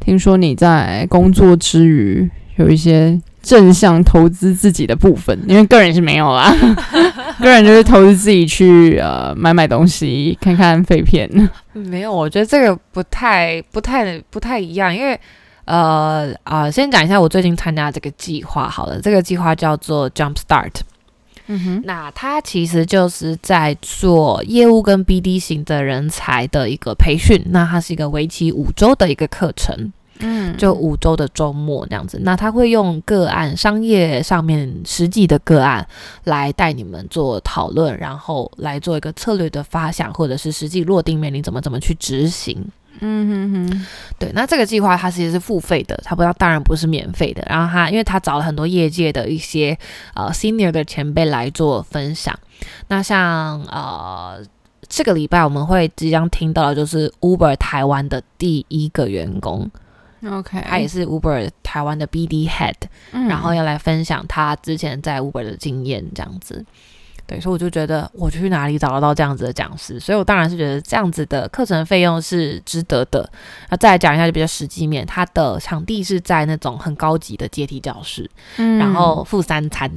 [0.00, 3.20] 听说你在工作之余有一些。
[3.42, 6.54] 正向投资自己的部分，因为个人是没有啦，
[7.40, 11.28] 个人就是投资自己去呃买买东西，看看废片。
[11.72, 15.18] 没有，我觉得这个不太、不太、不太一样，因为
[15.64, 20.80] 呃啊，先讲一下我最近参加这个计划好了，这个计划叫做 Jump Start。
[21.46, 29.92] 嗯哼，那它其实就是在做业务跟 BD 型的人才的一个培训，那它是一个为期五周的一个课程。
[30.20, 35.86] 嗯，就五周的周末这样子，那他会用个案、商业上面实际的个案
[36.24, 42.64] 来带你们做讨论，然后来做一个策略的发想，或者是实际落定面临怎么怎么去执行。
[43.02, 43.86] 嗯哼哼，
[44.18, 47.42] 对，那这个计划它其实是付费的，它不要当然不是免费的。
[47.48, 49.78] 然后他因为他找了很多业界的一些
[50.12, 52.38] 呃 senior 的前辈来做分享，
[52.88, 54.38] 那像呃
[54.86, 59.70] 这个礼拜我们会即将听到的就是 Uber 台湾的第一个员工。
[60.28, 62.74] OK，他也是 Uber 台湾的 BD Head，
[63.10, 66.64] 然后要来分享他之前在 Uber 的经验，这样子。
[67.26, 70.00] 对，所以我就觉得我去哪里找得到这样子的讲师？
[70.00, 73.30] 所以我当然是觉得这样子的课程费用是值得的。
[73.68, 79.88] 那再来讲一下就比较实际面，它的场地是在那种很高级的阶梯教室，然后付三餐。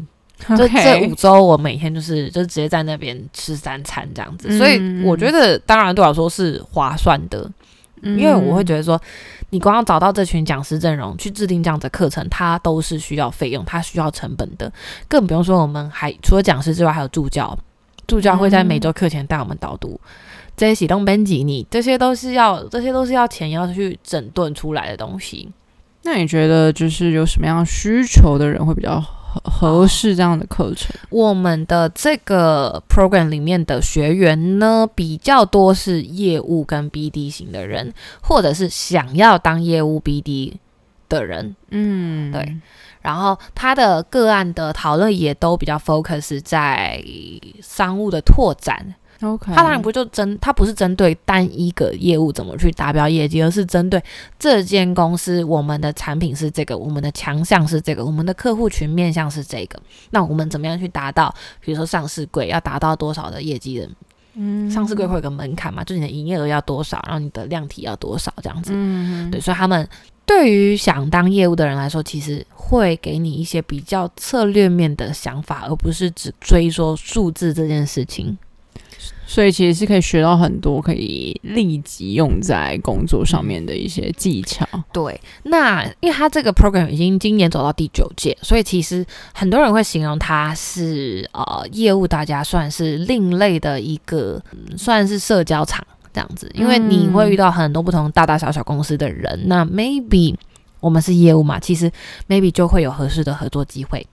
[0.56, 4.56] 就这五周，我每天就是就直接在那边吃三餐这样子。
[4.58, 7.50] 所以我觉得，当然对我来说是划算的，
[8.04, 9.02] 因为我会觉得说。
[9.54, 14.74] 你光要找到这群讲师阵容去制定这样的课程，它都是需要费用，它需要成本的。
[15.08, 17.56] 更不用说我们还除了讲师之外，还有助教，
[18.08, 20.02] 助教会在每周课前带我们导读
[20.58, 25.48] 这些启动编辑，你这些都是要，这些都是要钱要去整顿出来的东西。
[26.02, 29.06] 那你觉得就是有什么样需求的人会比较？
[29.44, 40.54] 合适这样的课程，我们的这个 program 里面的学员呢，比较多是业务跟 BD 型的人，或者是想要当业务 BD
[41.10, 42.58] 的人，嗯，对。
[43.02, 47.04] 然后他的个案的讨论也都比较 focus 在
[47.62, 48.96] 商务的拓展。
[49.24, 54.04] OK，他当然不就针，他不是针对单一个业务怎么去达标业绩，而是针对
[54.38, 61.34] 这间公司，我们的产品是这个，我们的强项是这个，我们的客户群面向是这个，那我们怎么样去达到？
[61.62, 63.90] 比如说上市柜要达到多少的业绩的？
[64.36, 68.72] 嗯，上市柜会有个门槛嘛，就你的营业额要多少，然后你的量体要多少这样子。
[68.74, 69.88] 嗯，对，所以他们
[70.26, 78.36] 对于想当业务的人来说，其实会给你一些比较策略面的想法，而不是只追说数字这件事情。
[79.34, 84.64] 所以其实是可以学到很多可以立即用在工作上面的一些技巧。
[84.92, 94.40] 对，那因为他这个 program 已经今年走到第九届，所以其实很多人会形容它是呃业务大家算是另类的一个，
[94.78, 95.84] 算是社交场。
[96.14, 100.36] 这样子，因为你会遇到很多不同大大小小公司的人，那 maybe
[100.80, 101.92] 我们是业务嘛，其实
[102.30, 104.06] maybe 就会有合适的合作机会。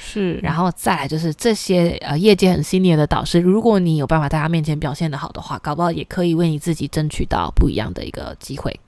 [0.00, 8.78] 是，然后再来就是这些呃业界很 senior 的导师，如果你有办法在他面前表现的好的话，搞不好也可以为你自己争取到不一样的一个机会。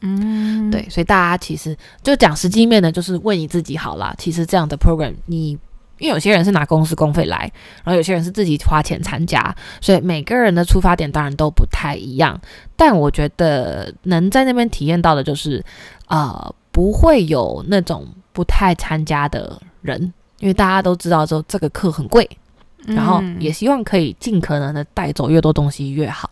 [0.00, 4.12] 嗯，对，所以大家其实就讲实际面的，就是为你自己好啦。
[4.18, 5.50] 其实这样的 program，你
[5.98, 7.38] 因为有些人是拿公司公费来，
[7.84, 12.40] 然后有些人是自己花钱参加，所以每个人的出发点当然都不太一样。
[12.74, 15.64] 但我觉得能在那边体验到的就是，
[16.08, 20.12] 呃，不会有那种不太参加的人。
[20.42, 22.28] 因为大家都知道，说这个课很贵，
[22.84, 26.28] 然后也希望可以尽可能的带走越多东西越好。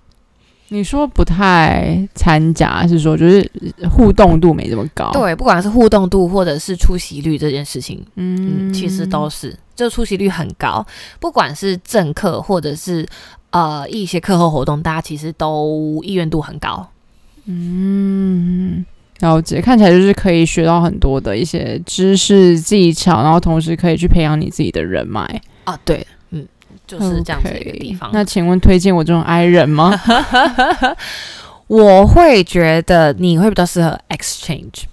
[0.67, 3.49] 你说不太参加，是说就是
[3.89, 5.13] 互动度没这么高？
[5.13, 10.85] 对，不管是互动度或者是出席率这件事情，嗯，其实都是，就出席率很高。
[11.21, 13.07] 不管是正课或者是
[13.51, 16.85] 呃一些课后活动，大家其实都意愿度很高。
[17.45, 18.85] 嗯。
[19.21, 25.23] 了解，看起来就是可以学到很多的一些知识技巧，然后同时可以去培养你自己的人脉
[25.65, 25.79] 啊。
[25.85, 26.47] 对，嗯，
[26.87, 28.11] 就是这样子一个地方。
[28.13, 29.93] 那请问推荐我这种 I 人吗？
[31.67, 34.85] 我会觉得你会比较适合 exchange。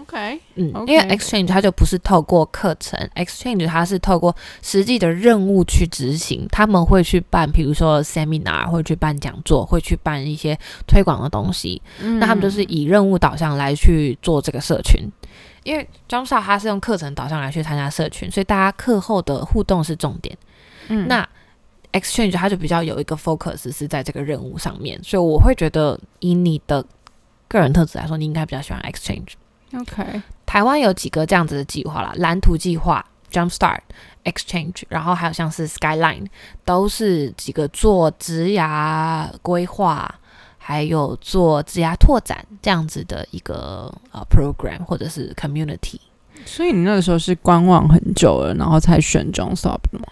[0.00, 6.46] OK，嗯，因为 exchange 它就不是透过课程，exchange 它是透过实际的任务去执行。
[6.50, 11.80] 他们会去办，比如说 seminar，会去办讲座，会去办一些推广的东西。
[12.18, 15.00] 那他们就是以任务导向来去做这个社群。
[15.62, 20.36] 因为 Jumpstart 它是用课程导向来去参加社群，所以大家课后的互动是重点。
[20.88, 21.26] 嗯，那
[21.92, 26.84] exchange 它就比较有一个 focus 是在这个任务上面，所以我会觉得以你的
[27.48, 29.32] 个人特质来说，你应该比较喜欢 exchange。
[29.80, 33.80] OK，台湾有几个这样子的计划啦，蓝图计划、Jumpstart、
[34.24, 36.26] Exchange，然后还有像是 Skyline，
[36.64, 40.14] 都是几个做职涯规划，
[40.58, 45.98] 还有做职涯拓展这样子的一个呃 program 或者是 community。
[46.46, 50.06] 所以你那个时候是观望很久了，然后才选 Jumpstart 的吗？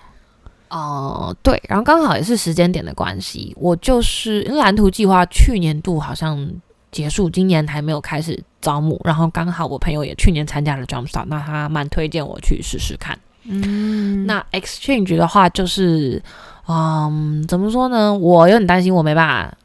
[0.71, 6.53] 哦，对，然后刚好也是时间点的关系，我就是因为蓝图计划去年度好像。
[6.93, 13.19] 结束，今年还没有开始招募，然后刚好我朋友也去年参加了 Jumpstart，那他蛮推荐我去试试看。
[13.45, 16.23] 嗯，那 Exchange 的话，就是
[16.69, 18.15] 嗯，怎么说呢？
[18.15, 19.59] 我有点担心，我没办法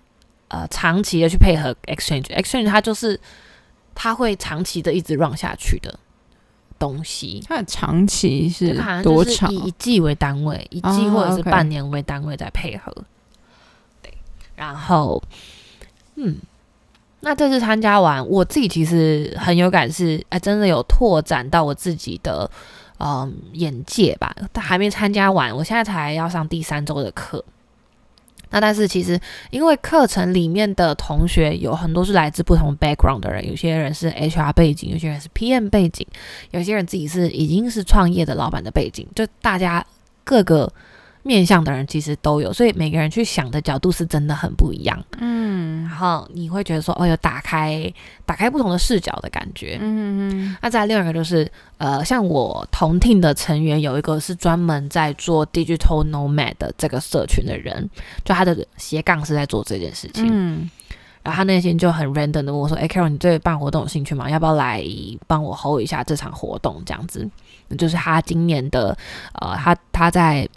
[0.47, 2.25] 呃长期的去配合 Exchange。
[2.35, 3.19] Exchange 它就是
[3.93, 5.97] 它会长期的一直 run 下去的
[6.79, 7.43] 东西。
[7.47, 9.53] 它的长期是多长？
[9.53, 12.91] 以一季为单位，一季或者是半年为单位在配合。
[14.01, 14.11] 对，
[14.55, 15.21] 然后
[16.15, 16.35] 嗯。
[17.27, 22.49] 那这次参加完，我自己其实很有感，是哎，真的有拓展到我自己的
[22.99, 24.33] 嗯眼界吧。
[24.53, 27.43] 但还没参加完，我现在才要上第三周的课。
[28.49, 29.19] 那但是其实，
[29.51, 36.07] 因为课程里面的同学有很多是来自不同 background 的人，有些人是 HR 背景，有些人是 PM 背景，
[36.51, 39.85] 有些人自己是已经是创业的老板的背景，就大家
[40.23, 40.71] 各个。
[41.27, 44.97] 面向的人其实都有，所以每个人去想的角度是真的很不一样。
[45.19, 47.93] 嗯，然后你会觉得说，哦，有打开
[48.25, 49.77] 打开不同的视角的感觉。
[49.81, 50.57] 嗯嗯。
[50.61, 51.45] 那再另外一个就是，
[51.77, 57.89] 呃，像我同 team 的成员有一个是专门在做 digital nomad 的这个社群的人，
[58.23, 60.25] 就他的斜杠是在做这件事情。
[60.31, 60.69] 嗯。
[61.23, 64.29] 然后他内心就很 random 的问我说：“哎，Carol，你对办活动有兴趣吗？
[64.29, 64.81] 要不要来
[65.27, 66.81] 帮我 hold 一下这场活动？
[66.85, 67.29] 这样子，
[67.77, 68.97] 就是他今年的，
[69.41, 70.47] 呃，他他在。”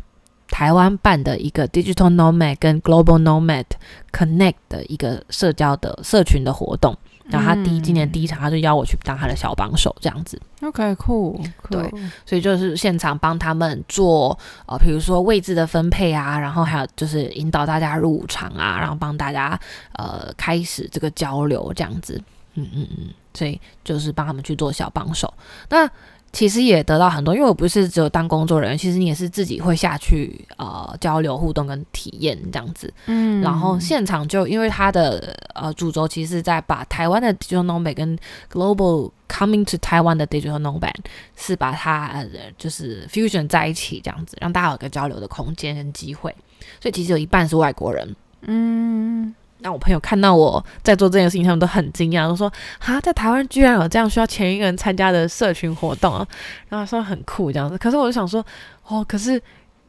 [0.50, 3.64] 台湾办的一个 Digital Nomad 跟 Global Nomad
[4.12, 10.40] Connect 的一个社交的社群的活动，然后他第一今年第一场，他就邀我去当他的小帮手，这样子。
[10.62, 11.40] OK，cool。
[11.70, 11.90] 对，
[12.26, 19.58] 所以就是现场帮他们做呃，比如说位置的分配啊，然后还有就是引导大家入场啊，然后帮大家
[19.92, 22.20] 呃开始这个交流这样子。
[22.54, 25.32] 嗯嗯嗯，所以就是帮他们去做小帮手。
[25.68, 25.88] 那
[26.32, 32.92] 其实也得到很多，因为我不是只有当工作人员，其实你也是自己会下去呃交流互动跟体验这样子。
[33.06, 38.16] 嗯，然后现场就因为它的呃主轴其实是在把台湾的 digital nomad 跟
[38.52, 40.94] global coming to Taiwan 的 digital nomad
[41.36, 42.26] 是把它呃
[42.56, 46.32] 就是 fusion 在一起这样子，让大家有个交流的空间跟机会。
[46.80, 48.16] 所以其实有一半是外国人。
[48.42, 49.34] 嗯。
[49.62, 52.50] 那我朋友看到我在做这件事情，他们都很惊讶，都说
[52.80, 56.26] ：“啊，在台湾居然有这样需要前一个人参加的社群活动啊！”
[56.68, 57.76] 然后说很酷这样子。
[57.76, 58.44] 可是我就想说，
[58.86, 59.40] 哦，可是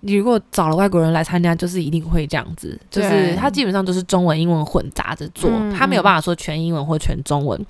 [0.02, 7.66] 你如果找了外国人来参加，就是一定会这样子，就是他基本上都是中文、英文混杂着做，他没有办法说全英文或全中文。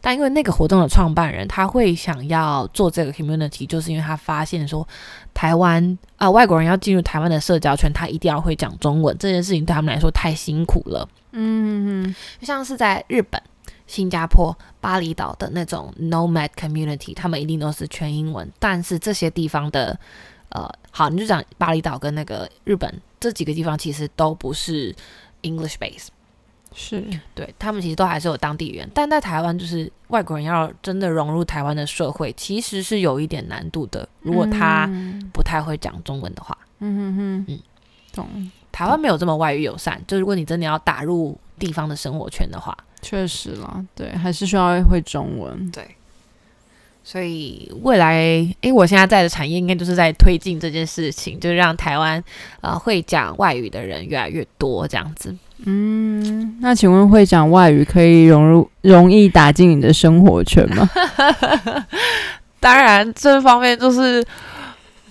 [0.00, 4.86] 但因为那个活动的创办人，他会想要做这个 community，就是因为他发现说，
[5.32, 11.08] 台湾啊外国人要进入台湾的社交圈，他一定要会讲中文，这件事情对他们来说太辛苦了。
[11.32, 13.40] 嗯嗯像是在日本、
[13.86, 18.50] 新加坡、巴厘岛的那种 nomad community，他们一定都是全英文。
[18.58, 19.98] 但是这些地方的，
[20.50, 24.94] 呃，好，你就讲巴厘岛跟那个日本这几个地方，其实都不是
[25.42, 26.08] English base，
[26.74, 27.04] 是
[27.34, 28.88] 对他们其实都还是有当地语言。
[28.94, 34.08] 但在台湾，就是外国人要真的融入台湾的社会，其实是有一点难度的。
[34.20, 34.88] 如果他
[35.32, 37.60] 不太会讲中文的话，嗯哼哼嗯
[38.12, 40.00] 懂，台湾没有这么外语友善。
[40.06, 45.70] 就如果你真的要打入地方的生活圈的话，确实啦，对，还是需要会中文。
[45.70, 45.84] 对，
[47.02, 48.14] 所以未来，
[48.60, 52.22] 诶，我现在在的产业应该就是在推进这件事情，就是让台湾
[52.60, 55.34] 呃会讲外语的人越来越多，这样子。
[55.64, 60.88] 嗯，那请问会讲外语可以融入容易打进你的生活圈吗？
[62.60, 64.24] 当然，这方面就是，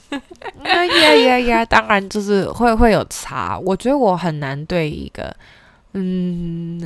[0.66, 3.58] 呀呀呀呀，当然就是会会有差。
[3.60, 5.36] 我觉得我很难对一个，
[5.94, 6.82] 嗯，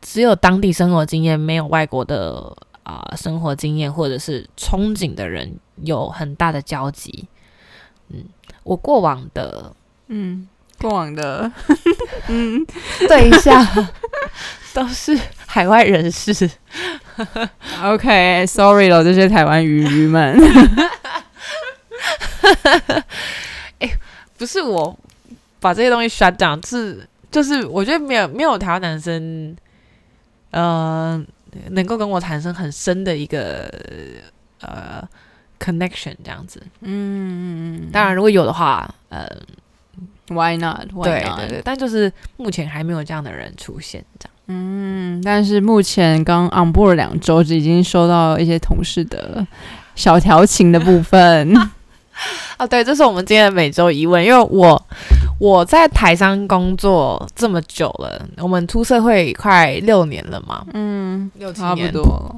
[0.00, 5.52] 只有当地生活经验，没有外国的啊、生活经验或者是憧憬的人
[5.82, 7.26] 有很大的交集。
[8.08, 8.24] 嗯，
[8.64, 9.72] 我过往的
[10.08, 10.48] 嗯，
[10.80, 11.50] 过往的，
[12.28, 12.64] 嗯，
[13.08, 13.64] 对象
[14.72, 16.50] 都是海外人士。
[17.84, 20.36] OK，sorry 了，这些台湾鱼鱼们。
[24.38, 24.98] 不是我
[25.60, 29.54] 把这些东西 shut down，是就是我觉得没有没有台湾男生，
[30.50, 31.22] 呃，
[31.72, 33.70] 能够跟我产生很深的一个
[34.62, 35.06] 呃
[35.58, 36.62] connection 这样子。
[36.80, 39.28] 嗯，当然，如果有的话，呃
[40.28, 41.36] ，，Why not？Why 对 not？
[41.36, 44.34] 对对，但就是目前还没有这样的人出现，这样。
[44.46, 49.46] 嗯，但是目前刚 on board 两周，就已经收到一些同事的
[49.94, 51.52] 小调情的部分。
[52.58, 54.86] 哦，对，这是我们今天的每周疑问，因为我
[55.38, 62.36] 我在台商工作这么久了，我们出社会快六年了嘛，嗯，六七差不年多了。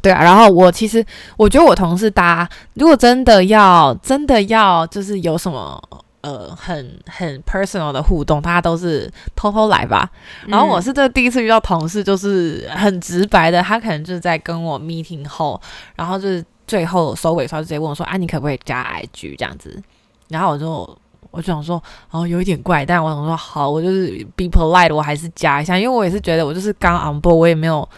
[0.00, 1.04] 对啊，然后我其实
[1.36, 5.80] 我觉得我同事大家如果真的要真的要就是有什么
[6.22, 10.10] 呃很很 personal 的互动，大家都是偷偷来吧。
[10.46, 15.60] 然后我是这第一次遇到同事，就是很直白的，他可能就是在跟我 meeting 后，
[15.94, 19.82] 然后就是最后收尾的时候就直接问我说：“啊，你可不可以加 IG 这样子？”
[20.28, 20.98] 然后我就。
[21.30, 27.88] 我就想说，哦，有一点怪，但我想说，好，我就是 be polite，我还是加一下，因为我也是觉得我就是刚 on board，我也没有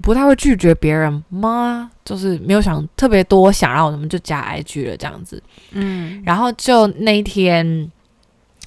[0.00, 1.90] 不太会拒绝别人吗？
[2.04, 5.42] 就是没有想特别多想，然后我们就加 IG 了这样子。
[5.72, 7.90] 嗯然后就那一天，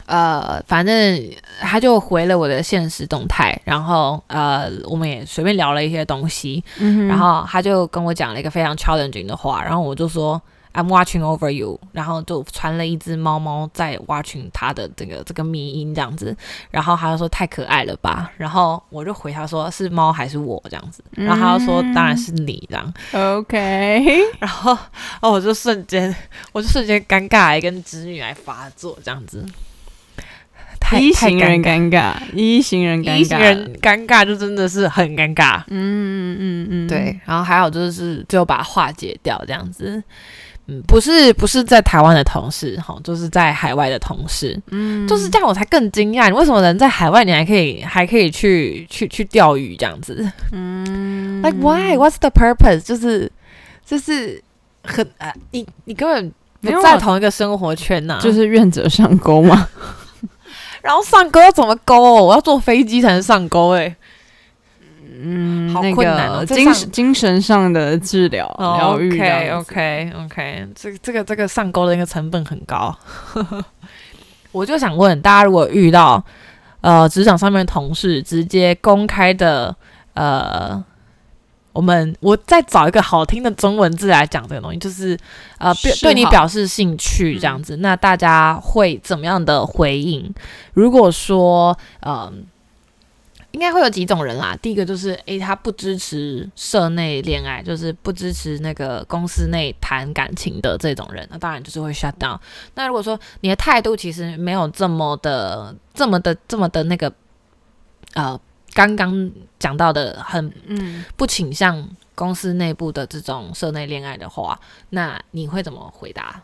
[0.06, 1.30] 呃，反正
[1.62, 10.42] 他就回了我的现实动态，然后呃，我们也随便聊了一些东西，嗯然后他就跟我讲了一个非常 challenging 的话，然后我就说。
[10.76, 16.36] I'm watching over you，然后就传了一只猫猫在 watching 他的这个这个迷音这样子，
[16.72, 24.76] 然后他就说太可爱了吧，然后我就回他说是猫还是我这样子，然后他就说当然是你这样，OK， 然后
[25.22, 26.16] 哦我就瞬间
[26.52, 29.46] 我就瞬间尴尬癌跟侄女来发作这样子，
[30.84, 40.04] 太一太行人尴尬，一行人尴尬一行尬，人尴尬就真的是很尴尬，嗯嗯嗯嗯，对，然后还有就是最后把它化解掉这样子。
[40.66, 46.30] 嗯，不是不是在台湾的同事哈，就是在海外的同事，嗯，就是这样，我才更惊讶。
[46.30, 51.98] 你为什么人在海外，你还可以还可以去去去钓鱼这样子嗯？Like why?
[51.98, 52.80] What's the purpose？
[52.82, 53.30] 就是
[53.86, 54.42] 就是
[54.84, 56.32] 很呃，你你根本
[56.62, 59.68] 不在同一个生活圈呐、就是愿者上钩嘛。
[60.84, 62.24] 然后上钩要怎么钩哦？
[62.24, 63.96] 我要坐飞机才能上钩哎、
[65.24, 72.94] 嗯，好那困难哦个精神精神上的治疗疗愈 OK OK OK，这个这个这个上钩的那个成本很高。
[74.52, 76.24] 我就想问大家，如果遇到
[76.82, 79.76] 呃职场上面的同事直接公开的
[80.16, 80.84] 呃，
[81.74, 85.18] 我们我再找一个好听的中文字来讲这个东西，就是
[85.58, 90.34] 呃对对你表示兴趣这样子，那大家会怎么样的回应？
[90.74, 92.32] 如果说呃。
[93.54, 94.58] 应该会有几种人啦。
[94.64, 102.36] 第一个就是，诶，他不支持社内恋爱，就是不支持那个公司内谈感情的这种人，那当然就是会 shut down。
[102.74, 107.14] 那如果说你的态度其实没有这么的、这么的、这么的那个，
[108.16, 108.40] 呃，
[108.74, 114.60] 刚刚讲到的很嗯，不倾向公司内部的这种社内恋爱的话，
[114.90, 116.42] 那你会怎么回答？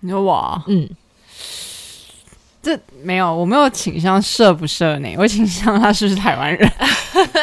[0.00, 0.88] 你说我嗯，
[2.62, 6.70] 这没有，我没有倾向社不社内，我倾向他是不是台湾人。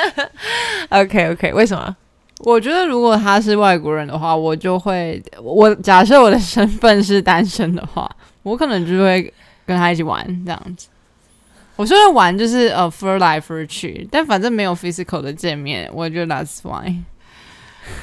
[0.89, 1.95] OK OK，为什么？
[2.39, 8.09] 我觉得如果他是外国人的话，我就会，我假设我的身份是单身的话，
[8.43, 9.34] 我可能就会
[9.65, 10.88] 跟他一起玩这样子。
[11.76, 16.99] 我说的玩就是呃 fur 来 fur 去，但反正没有 physical 的见面，我觉得 that's fine。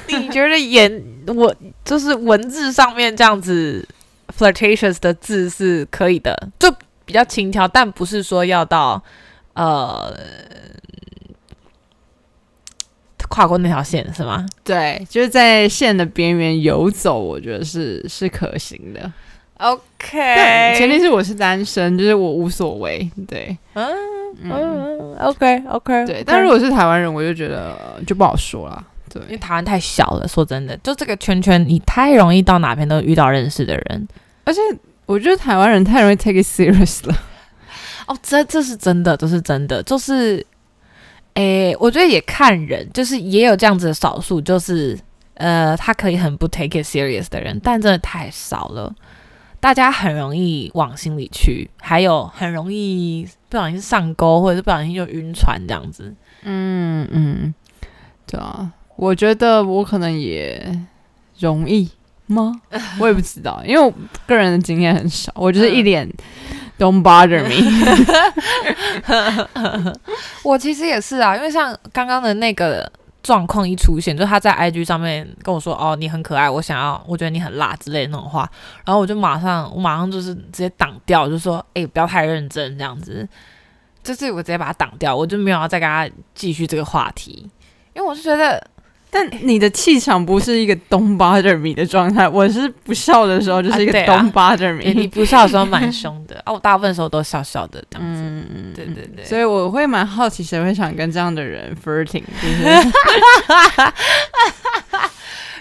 [0.07, 3.87] 你觉得言我就是文字上面这样子
[4.37, 6.71] flirtatious 的字是可以的，就
[7.05, 9.01] 比较轻佻，但不是说要到
[9.53, 10.15] 呃
[13.29, 14.45] 跨过那条线是吗？
[14.63, 19.11] 对，就是在线的边缘游走，我觉得是是可行的。
[19.61, 23.07] 但 OK，前提是我是单身，就是我无所谓。
[23.27, 23.87] 对，嗯
[24.41, 26.23] 嗯，嗯，OK OK，对。
[26.25, 28.83] 但如果是台湾人，我就觉得呃就不好说了。
[29.13, 34.07] 对因，为台湾太小了，说真的，就这个圈圈，你太容易到哪边都遇到认识的人。
[34.45, 34.59] 而且
[35.05, 37.15] 我觉得台湾人太容易 take it serious 了。
[38.07, 40.43] 哦，这这是真的，这是真的，就是，
[41.35, 44.97] 诶，我觉得也看人，就是也有这样子的少数，就是
[45.35, 48.91] 呃，他可以很不 take it serious 的人，但真的太少了。
[49.61, 56.13] 大家很容易往心里去，还有很容易不小心上钩，或者是不小心就晕船这样子。
[56.41, 57.53] 嗯嗯，
[58.25, 60.77] 对啊，我觉得我可能也
[61.37, 61.87] 容易
[62.25, 62.59] 吗？
[62.99, 63.93] 我也不知道，因为我
[64.25, 66.11] 个人的经验很少，我就是一脸
[66.79, 67.61] don't bother me。
[70.43, 72.91] 我其实也是啊，因为像刚刚的那个
[73.23, 78.49] 状况一出现，就他在 IG 上面跟我说：“哦，你很可爱，我想要，我觉得你很辣之类的那种话。”
[78.85, 83.27] 然后我就马上，我马上就是直接挡掉，就说：“哎、不要太认真，这样子。”
[84.03, 87.47] 就是我直接把他挡掉，我就没有要再跟他继续这个话题，
[87.93, 88.65] 因为我是觉得
[89.13, 95.05] 但你的气场不是一个 don't bother me 的状态，我是不笑的时候就是一个啊对啊 don't bother 诶你。
[95.05, 98.21] 不笑的时候蛮凶的啊，我大部分时候都笑笑的这样子。
[98.23, 102.23] 嗯，对对对，所以我会蛮好奇，谁会想跟这样的人 flirting？
[102.41, 102.63] 就是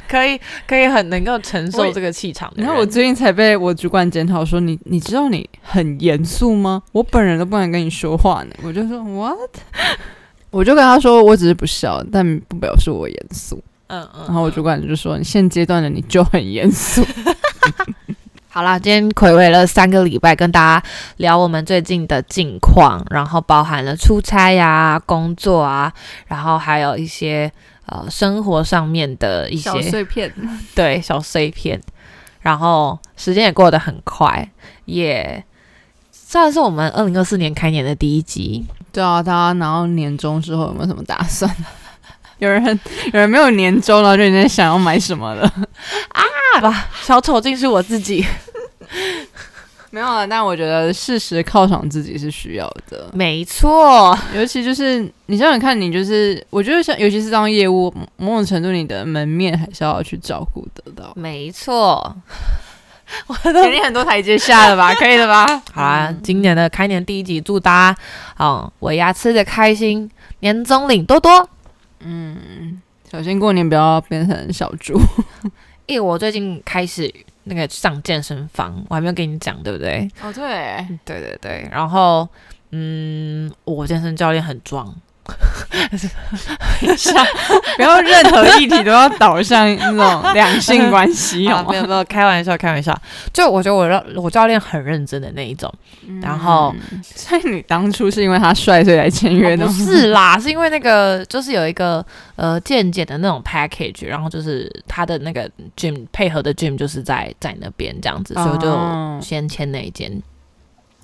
[0.08, 2.62] 可以可以很能够承受这个气场的。
[2.62, 6.80] 然后我最近才被我主管检讨说，你你知道你很严肃吗？
[6.92, 8.50] 我本人都不敢跟你说话呢。
[8.62, 9.50] 我就说 what？
[10.50, 13.62] 我就跟他说，我只是不笑，但不表示我严肃。
[13.86, 17.04] 嗯嗯，然后我主管就说，你现阶段的你就很严肃。
[18.52, 20.88] 好啦，今天回味了三个礼拜，跟大家
[21.18, 25.92] 聊我们最近的近况，然后包含了出差呀、工作啊，
[26.26, 27.50] 然后还有一些
[27.86, 30.32] 呃生活上面的一些小碎片，
[30.74, 31.80] 对小碎片，
[32.40, 34.50] 然后时间也过得很快，
[34.84, 35.44] 也
[36.10, 38.66] 算是我们二零二四年开年的第一集。
[38.92, 41.50] 对啊，大家拿到年终之后有没有什么打算？
[42.38, 42.64] 有人
[43.12, 45.42] 有人没有年终，然后就已经想要买什么了？
[46.12, 48.24] 啊吧，小丑竟是我自己，
[49.90, 53.08] 没有啊，但我觉得适时犒赏自己是需要的。
[53.12, 61.12] 没错，尤其就是你想想看，你就是我觉得像，尤其是当业务，某种程度你的门面还是要去照顾得到。
[61.14, 62.16] 没错。
[63.26, 64.94] 我都给你很多台阶下了吧？
[64.98, 65.46] 可以了吧？
[65.72, 67.98] 好啦，今年的开年第一集，祝大家
[68.38, 71.48] 嗯尾牙吃的开心，年终领多多。
[72.00, 72.80] 嗯
[73.10, 74.98] 小心过年不要变成小猪。
[75.88, 77.12] 诶、我最近开始
[77.44, 80.08] 那个上健身房，我还没有跟你讲，对不对？
[80.22, 82.28] 哦，对，对对对，然后
[82.70, 84.94] 嗯，我健身教练很壮，
[87.76, 92.96] 不要任何议题都要导向那种两性关系， 有没有，开玩笑开玩笑。
[93.32, 95.72] 就我觉得我让我教练很认真的那一种，
[96.20, 99.86] 然后嗯所以你当初是因为他帅所以来签约的哦不吗？
[99.86, 102.04] 是啦，是因为那个就是有一个
[102.36, 110.10] 呃健检的那种 package，然后就是他的那个 gym 配合的 gym 就是在在那边这样子，所以我就哦先签那一间。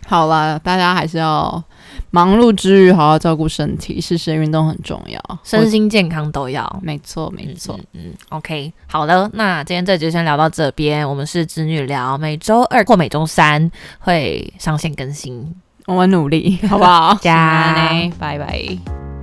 [0.07, 1.62] 好啦，大家还是要
[2.11, 5.20] 忙碌之余好好照顾身体，适时运动很重要。
[5.42, 6.80] 身心健康都要我。
[6.82, 7.78] 没错，没错。
[7.92, 11.09] 嗯，嗯 o k 好的，那今天这集就先聊到这边。
[11.09, 15.54] 我们是子女聊，每周二或每周三会上线更新。
[15.86, 17.14] 我们努力，好不好？
[17.22, 17.74] 加
[18.18, 19.16] 拜拜。